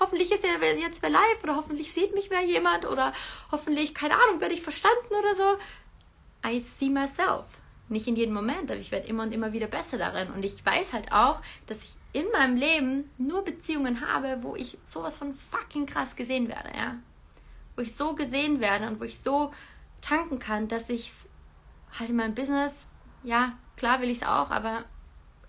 hoffentlich 0.00 0.32
ist 0.32 0.44
er 0.44 0.76
jetzt 0.76 1.02
wer 1.02 1.10
live 1.10 1.44
oder 1.44 1.56
hoffentlich 1.56 1.92
sieht 1.92 2.12
mich 2.12 2.30
mehr 2.30 2.42
jemand 2.42 2.86
oder 2.86 3.12
hoffentlich, 3.52 3.94
keine 3.94 4.14
Ahnung, 4.14 4.40
werde 4.40 4.54
ich 4.54 4.62
verstanden 4.62 5.14
oder 5.16 5.34
so. 5.34 5.58
I 6.44 6.58
see 6.58 6.88
myself. 6.88 7.59
Nicht 7.90 8.06
in 8.06 8.14
jedem 8.14 8.34
Moment, 8.34 8.70
aber 8.70 8.78
ich 8.78 8.92
werde 8.92 9.08
immer 9.08 9.24
und 9.24 9.32
immer 9.32 9.52
wieder 9.52 9.66
besser 9.66 9.98
darin 9.98 10.30
und 10.30 10.44
ich 10.44 10.64
weiß 10.64 10.92
halt 10.92 11.12
auch, 11.12 11.42
dass 11.66 11.82
ich 11.82 11.96
in 12.12 12.30
meinem 12.30 12.56
Leben 12.56 13.10
nur 13.18 13.44
Beziehungen 13.44 14.00
habe, 14.00 14.38
wo 14.42 14.54
ich 14.54 14.78
sowas 14.84 15.16
von 15.16 15.34
fucking 15.34 15.86
krass 15.86 16.14
gesehen 16.14 16.48
werde, 16.48 16.70
ja. 16.76 16.96
Wo 17.74 17.82
ich 17.82 17.94
so 17.96 18.14
gesehen 18.14 18.60
werde 18.60 18.86
und 18.86 19.00
wo 19.00 19.04
ich 19.04 19.18
so 19.18 19.52
tanken 20.00 20.38
kann, 20.38 20.68
dass 20.68 20.88
ich 20.88 21.10
halt 21.98 22.10
in 22.10 22.16
meinem 22.16 22.34
Business, 22.34 22.86
ja, 23.24 23.58
klar 23.76 24.00
will 24.00 24.08
ich 24.08 24.18
es 24.18 24.26
auch, 24.26 24.52
aber 24.52 24.84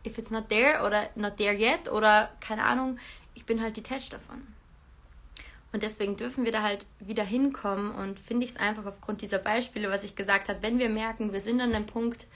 if 0.06 0.18
it's 0.18 0.32
not 0.32 0.50
there 0.50 0.84
oder 0.84 1.10
not 1.14 1.38
there 1.38 1.56
yet 1.56 1.92
oder 1.92 2.32
keine 2.40 2.64
Ahnung, 2.64 2.98
ich 3.36 3.46
bin 3.46 3.62
halt 3.62 3.78
detached 3.78 4.14
davon. 4.14 4.51
Und 5.74 5.84
deswegen 5.84 6.18
dürfen 6.18 6.44
wir 6.44 6.52
da 6.52 6.64
halt 6.64 6.86
wieder 7.00 7.24
hinkommen 7.24 7.92
und 7.92 8.20
finde 8.20 8.46
ich 8.46 8.52
es 8.52 8.58
einfach 8.58 8.86
aufgrund 8.86 9.22
dieser 9.22 9.38
Beispiele, 9.38 9.90
was 9.90 10.04
ich 10.04 10.16
gesagt 10.16 10.50
habe, 10.50 10.62
wenn 10.62 10.80
wir 10.80 10.90
merken, 10.90 11.32
wir 11.32 11.40
sind 11.40 11.62
an 11.62 11.74
einem 11.74 11.86
Punkt, 11.86 12.28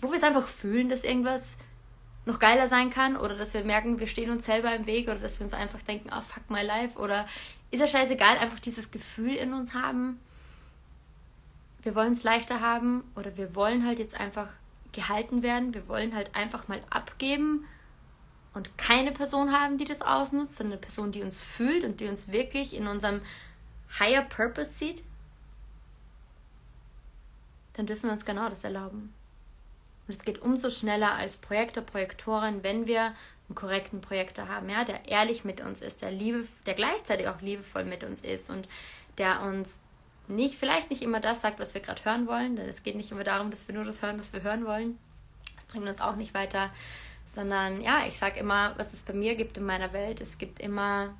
wo 0.00 0.10
wir 0.10 0.16
es 0.16 0.22
einfach 0.22 0.46
fühlen, 0.46 0.88
dass 0.88 1.02
irgendwas 1.02 1.56
noch 2.24 2.38
geiler 2.38 2.68
sein 2.68 2.90
kann 2.90 3.16
oder 3.16 3.36
dass 3.36 3.52
wir 3.52 3.64
merken, 3.64 3.98
wir 3.98 4.06
stehen 4.06 4.30
uns 4.30 4.46
selber 4.46 4.72
im 4.74 4.86
Weg 4.86 5.08
oder 5.08 5.18
dass 5.18 5.40
wir 5.40 5.44
uns 5.44 5.54
einfach 5.54 5.82
denken, 5.82 6.10
oh 6.16 6.20
fuck 6.20 6.48
my 6.48 6.62
life 6.62 6.96
oder 6.98 7.26
ist 7.72 7.80
ja 7.80 7.86
scheißegal, 7.88 8.38
einfach 8.38 8.60
dieses 8.60 8.92
Gefühl 8.92 9.34
in 9.34 9.52
uns 9.52 9.74
haben. 9.74 10.20
Wir 11.82 11.96
wollen 11.96 12.12
es 12.12 12.22
leichter 12.22 12.60
haben 12.60 13.02
oder 13.16 13.36
wir 13.36 13.56
wollen 13.56 13.84
halt 13.84 13.98
jetzt 13.98 14.20
einfach 14.20 14.48
gehalten 14.92 15.42
werden. 15.42 15.74
Wir 15.74 15.88
wollen 15.88 16.14
halt 16.14 16.36
einfach 16.36 16.68
mal 16.68 16.80
abgeben 16.90 17.64
und 18.54 18.76
keine 18.76 19.12
Person 19.12 19.52
haben, 19.52 19.78
die 19.78 19.84
das 19.84 20.02
ausnutzt, 20.02 20.56
sondern 20.56 20.74
eine 20.74 20.80
Person, 20.80 21.12
die 21.12 21.22
uns 21.22 21.42
fühlt 21.42 21.84
und 21.84 22.00
die 22.00 22.08
uns 22.08 22.30
wirklich 22.30 22.74
in 22.74 22.86
unserem 22.86 23.22
Higher 23.98 24.22
Purpose 24.22 24.72
sieht. 24.72 25.02
Dann 27.74 27.86
dürfen 27.86 28.04
wir 28.04 28.12
uns 28.12 28.26
genau 28.26 28.48
das 28.48 28.64
erlauben. 28.64 29.14
Und 30.06 30.14
es 30.14 30.24
geht 30.24 30.42
umso 30.42 30.68
schneller 30.68 31.12
als 31.12 31.38
Projektor, 31.38 31.82
Projektorin, 31.82 32.62
wenn 32.62 32.86
wir 32.86 33.14
einen 33.48 33.54
korrekten 33.54 34.00
Projektor 34.00 34.48
haben, 34.48 34.68
ja, 34.68 34.84
der 34.84 35.08
ehrlich 35.08 35.44
mit 35.44 35.60
uns 35.60 35.80
ist, 35.80 36.02
der 36.02 36.10
liebe, 36.10 36.46
der 36.66 36.74
gleichzeitig 36.74 37.28
auch 37.28 37.40
liebevoll 37.40 37.84
mit 37.84 38.04
uns 38.04 38.20
ist 38.20 38.50
und 38.50 38.68
der 39.18 39.42
uns 39.42 39.84
nicht, 40.28 40.56
vielleicht 40.56 40.90
nicht 40.90 41.02
immer 41.02 41.20
das 41.20 41.40
sagt, 41.40 41.58
was 41.58 41.74
wir 41.74 41.80
gerade 41.80 42.04
hören 42.04 42.26
wollen, 42.26 42.56
denn 42.56 42.68
es 42.68 42.82
geht 42.82 42.96
nicht 42.96 43.10
immer 43.10 43.24
darum, 43.24 43.50
dass 43.50 43.68
wir 43.68 43.74
nur 43.74 43.84
das 43.84 44.02
hören, 44.02 44.18
was 44.18 44.32
wir 44.32 44.42
hören 44.42 44.64
wollen. 44.64 44.98
Das 45.56 45.66
bringt 45.66 45.86
uns 45.86 46.00
auch 46.00 46.16
nicht 46.16 46.34
weiter, 46.34 46.70
sondern 47.24 47.80
ja, 47.80 48.06
ich 48.06 48.18
sage 48.18 48.40
immer, 48.40 48.74
was 48.78 48.92
es 48.92 49.02
bei 49.02 49.12
mir 49.12 49.34
gibt 49.34 49.58
in 49.58 49.64
meiner 49.64 49.92
Welt, 49.92 50.20
es 50.20 50.38
gibt 50.38 50.60
immer, 50.60 51.14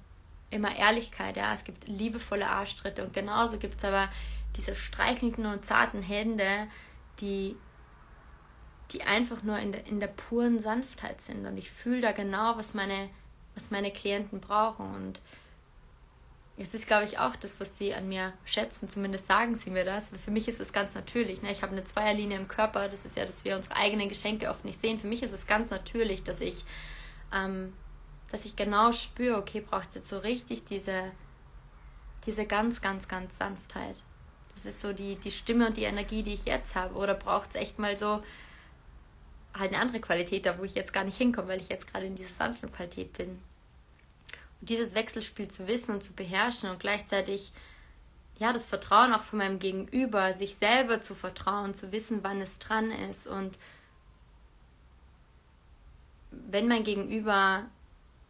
immer 0.50 0.76
Ehrlichkeit, 0.76 1.36
ja, 1.36 1.54
es 1.54 1.64
gibt 1.64 1.88
liebevolle 1.88 2.48
Arschtritte 2.48 3.04
und 3.04 3.12
genauso 3.12 3.58
gibt 3.58 3.78
es 3.78 3.84
aber 3.84 4.08
diese 4.56 4.74
streichelnden 4.74 5.46
und 5.46 5.64
zarten 5.64 6.02
Hände, 6.02 6.66
die 7.20 7.56
die 8.92 9.02
einfach 9.02 9.42
nur 9.42 9.58
in 9.58 9.72
der, 9.72 9.86
in 9.86 10.00
der 10.00 10.08
puren 10.08 10.58
Sanftheit 10.58 11.20
sind. 11.20 11.46
Und 11.46 11.56
ich 11.56 11.70
fühle 11.70 12.00
da 12.00 12.12
genau, 12.12 12.56
was 12.56 12.74
meine, 12.74 13.08
was 13.54 13.70
meine 13.70 13.90
Klienten 13.90 14.40
brauchen. 14.40 14.94
Und 14.94 15.20
es 16.62 16.74
ist, 16.74 16.86
glaube 16.86 17.04
ich, 17.04 17.18
auch 17.18 17.36
das, 17.36 17.60
was 17.60 17.76
sie 17.76 17.94
an 17.94 18.08
mir 18.08 18.32
schätzen. 18.44 18.88
Zumindest 18.88 19.26
sagen 19.26 19.56
sie 19.56 19.70
mir 19.70 19.84
das. 19.84 20.10
Für 20.24 20.30
mich 20.30 20.48
ist 20.48 20.60
es 20.60 20.72
ganz 20.72 20.94
natürlich. 20.94 21.42
Ne? 21.42 21.50
Ich 21.50 21.62
habe 21.62 21.72
eine 21.72 21.84
Zweierlinie 21.84 22.36
im 22.36 22.48
Körper. 22.48 22.88
Das 22.88 23.04
ist 23.04 23.16
ja, 23.16 23.24
dass 23.24 23.44
wir 23.44 23.56
unsere 23.56 23.76
eigenen 23.76 24.08
Geschenke 24.08 24.48
oft 24.50 24.64
nicht 24.64 24.80
sehen. 24.80 24.98
Für 24.98 25.06
mich 25.06 25.22
ist 25.22 25.32
es 25.32 25.46
ganz 25.46 25.70
natürlich, 25.70 26.22
dass 26.22 26.40
ich, 26.40 26.64
ähm, 27.34 27.72
dass 28.30 28.44
ich 28.44 28.56
genau 28.56 28.92
spüre, 28.92 29.38
okay, 29.38 29.60
braucht 29.60 29.90
es 29.90 29.94
jetzt 29.96 30.08
so 30.08 30.18
richtig 30.18 30.64
diese, 30.64 31.12
diese 32.26 32.46
ganz, 32.46 32.80
ganz, 32.80 33.08
ganz 33.08 33.38
Sanftheit. 33.38 33.96
Das 34.54 34.66
ist 34.66 34.80
so 34.80 34.92
die, 34.92 35.16
die 35.16 35.30
Stimme 35.30 35.66
und 35.66 35.76
die 35.76 35.84
Energie, 35.84 36.22
die 36.22 36.34
ich 36.34 36.44
jetzt 36.44 36.74
habe. 36.74 36.94
Oder 36.94 37.14
braucht 37.14 37.50
es 37.50 37.56
echt 37.56 37.78
mal 37.78 37.96
so 37.96 38.22
halt 39.54 39.72
eine 39.72 39.80
andere 39.80 40.00
Qualität 40.00 40.46
da, 40.46 40.58
wo 40.58 40.64
ich 40.64 40.74
jetzt 40.74 40.92
gar 40.92 41.04
nicht 41.04 41.18
hinkomme, 41.18 41.48
weil 41.48 41.60
ich 41.60 41.68
jetzt 41.68 41.92
gerade 41.92 42.06
in 42.06 42.16
dieser 42.16 42.30
sanften 42.30 42.72
Qualität 42.72 43.12
bin. 43.12 43.38
Dieses 44.62 44.94
Wechselspiel 44.94 45.48
zu 45.48 45.66
wissen 45.66 45.92
und 45.92 46.02
zu 46.02 46.14
beherrschen 46.14 46.70
und 46.70 46.80
gleichzeitig 46.80 47.52
ja, 48.38 48.52
das 48.52 48.66
Vertrauen 48.66 49.12
auch 49.12 49.22
von 49.22 49.38
meinem 49.38 49.58
Gegenüber, 49.58 50.34
sich 50.34 50.56
selber 50.56 51.00
zu 51.00 51.14
vertrauen, 51.14 51.74
zu 51.74 51.92
wissen, 51.92 52.20
wann 52.22 52.40
es 52.40 52.58
dran 52.58 52.90
ist 52.90 53.26
und 53.26 53.58
wenn 56.30 56.66
mein 56.66 56.84
Gegenüber 56.84 57.64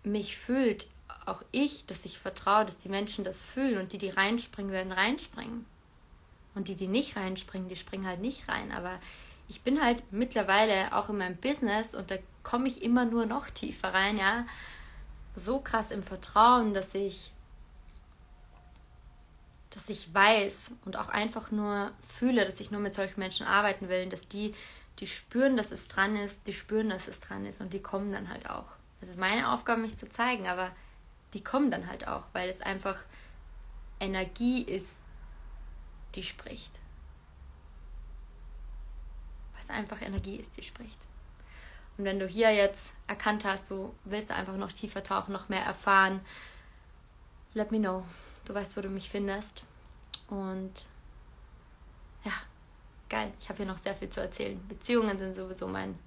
mich 0.03 0.37
fühlt, 0.37 0.89
auch 1.25 1.43
ich, 1.53 1.87
dass 1.87 2.05
ich 2.05 2.19
vertraue, 2.19 2.65
dass 2.65 2.79
die 2.79 2.89
Menschen 2.89 3.25
das 3.25 3.43
fühlen 3.43 3.79
und 3.79 3.93
die, 3.93 3.99
die 3.99 4.09
reinspringen, 4.09 4.73
werden 4.73 4.93
reinspringen. 4.93 5.65
Und 6.55 6.69
die, 6.69 6.75
die 6.75 6.89
nicht 6.89 7.17
reinspringen, 7.17 7.69
die 7.69 7.77
springen 7.77 8.07
halt 8.07 8.21
nicht 8.21 8.49
rein. 8.49 8.73
Aber 8.73 8.99
ich 9.49 9.63
bin 9.63 9.83
halt 9.83 10.03
mittlerweile 10.11 10.95
auch 10.95 11.09
in 11.09 11.19
meinem 11.19 11.37
Business 11.37 11.95
und 11.95 12.11
da 12.11 12.17
komme 12.43 12.69
ich 12.69 12.83
immer 12.83 13.05
nur 13.05 13.25
noch 13.25 13.49
tiefer 13.49 13.95
rein, 13.95 14.19
ja, 14.19 14.47
so 15.35 15.61
krass 15.61 15.91
im 15.91 16.03
Vertrauen, 16.03 16.75
dass 16.75 16.95
ich 16.95 17.33
dass 19.71 19.89
ich 19.89 20.13
weiß 20.13 20.71
und 20.85 20.99
auch 20.99 21.09
einfach 21.09 21.51
nur 21.51 21.93
fühle, 22.07 22.45
dass 22.45 22.61
ich 22.61 22.71
nur 22.71 22.81
mit 22.81 22.93
solchen 22.93 23.19
Menschen 23.19 23.47
arbeiten 23.47 23.89
will, 23.89 24.07
dass 24.09 24.29
die 24.29 24.55
die 24.99 25.07
spüren, 25.07 25.57
dass 25.57 25.73
es 25.73 25.89
dran 25.89 26.15
ist, 26.17 26.47
die 26.47 26.53
spüren, 26.53 26.91
dass 26.91 27.09
es 27.09 27.21
dran 27.21 27.47
ist 27.47 27.63
und 27.63 27.73
die 27.73 27.81
kommen 27.81 28.13
dann 28.13 28.29
halt 28.29 28.51
auch. 28.51 28.73
Das 29.01 29.09
ist 29.09 29.19
meine 29.19 29.51
Aufgabe, 29.51 29.81
mich 29.81 29.97
zu 29.97 30.09
zeigen, 30.09 30.47
aber 30.47 30.71
die 31.33 31.43
kommen 31.43 31.71
dann 31.71 31.89
halt 31.89 32.07
auch, 32.07 32.25
weil 32.35 32.51
es 32.51 32.61
einfach 32.61 32.99
Energie 33.99 34.63
ist, 34.63 34.97
die 36.15 36.23
spricht 36.23 36.83
es 39.63 39.71
einfach 39.71 40.03
Energie 40.03 40.37
ist, 40.37 40.57
die 40.57 40.63
spricht. 40.63 41.09
Und 41.99 42.05
wenn 42.05 42.19
du 42.19 42.27
hier 42.27 42.53
jetzt 42.53 42.93
erkannt 43.07 43.45
hast, 43.45 43.71
du 43.71 43.95
willst 44.05 44.31
einfach 44.31 44.57
noch 44.57 44.73
tiefer 44.73 45.03
tauchen, 45.03 45.33
noch 45.33 45.49
mehr 45.49 45.63
erfahren, 45.63 46.21
let 47.55 47.71
me 47.71 47.79
know. 47.79 48.05
Du 48.45 48.55
weißt, 48.55 48.77
wo 48.77 48.81
du 48.81 48.89
mich 48.89 49.11
findest. 49.11 49.63
Und 50.29 50.87
ja, 52.25 52.33
geil. 53.09 53.33
Ich 53.41 53.49
habe 53.49 53.59
hier 53.59 53.67
noch 53.67 53.79
sehr 53.79 53.95
viel 53.95 54.09
zu 54.09 54.21
erzählen. 54.21 54.61
Beziehungen 54.69 55.19
sind 55.19 55.35
sowieso 55.35 55.69
mein, 55.69 55.99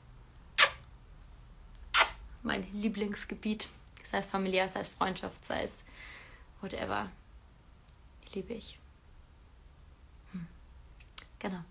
mein 2.42 2.68
Lieblingsgebiet. 2.74 3.68
Sei 4.04 4.18
es 4.18 4.28
familiär, 4.28 4.68
sei 4.68 4.82
es 4.82 4.90
Freundschaft, 4.90 5.46
sei 5.46 5.64
es 5.64 5.84
whatever. 6.62 7.10
Liebe 8.34 8.54
ich. 8.54 8.80
Hm. 10.32 10.48
Genau. 11.40 11.64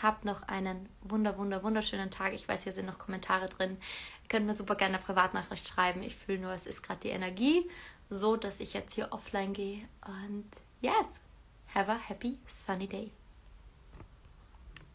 Habt 0.00 0.24
noch 0.24 0.42
einen 0.42 0.88
wunder, 1.02 1.38
wunder, 1.38 1.62
wunderschönen 1.62 2.10
Tag. 2.10 2.32
Ich 2.32 2.46
weiß, 2.46 2.62
hier 2.62 2.72
sind 2.72 2.86
noch 2.86 2.98
Kommentare 2.98 3.48
drin. 3.48 3.78
Ihr 4.22 4.28
könnt 4.28 4.46
mir 4.46 4.54
super 4.54 4.76
gerne 4.76 4.96
eine 4.96 5.04
Privatnachricht 5.04 5.66
schreiben. 5.66 6.02
Ich 6.02 6.14
fühle 6.14 6.38
nur, 6.38 6.52
es 6.52 6.66
ist 6.66 6.82
gerade 6.82 7.00
die 7.00 7.08
Energie, 7.08 7.68
so 8.08 8.36
dass 8.36 8.60
ich 8.60 8.74
jetzt 8.74 8.94
hier 8.94 9.08
offline 9.10 9.52
gehe. 9.52 9.88
Und 10.06 10.48
yes, 10.80 11.06
have 11.74 11.90
a 11.90 11.98
happy 11.98 12.38
sunny 12.46 12.86
day. 12.86 13.10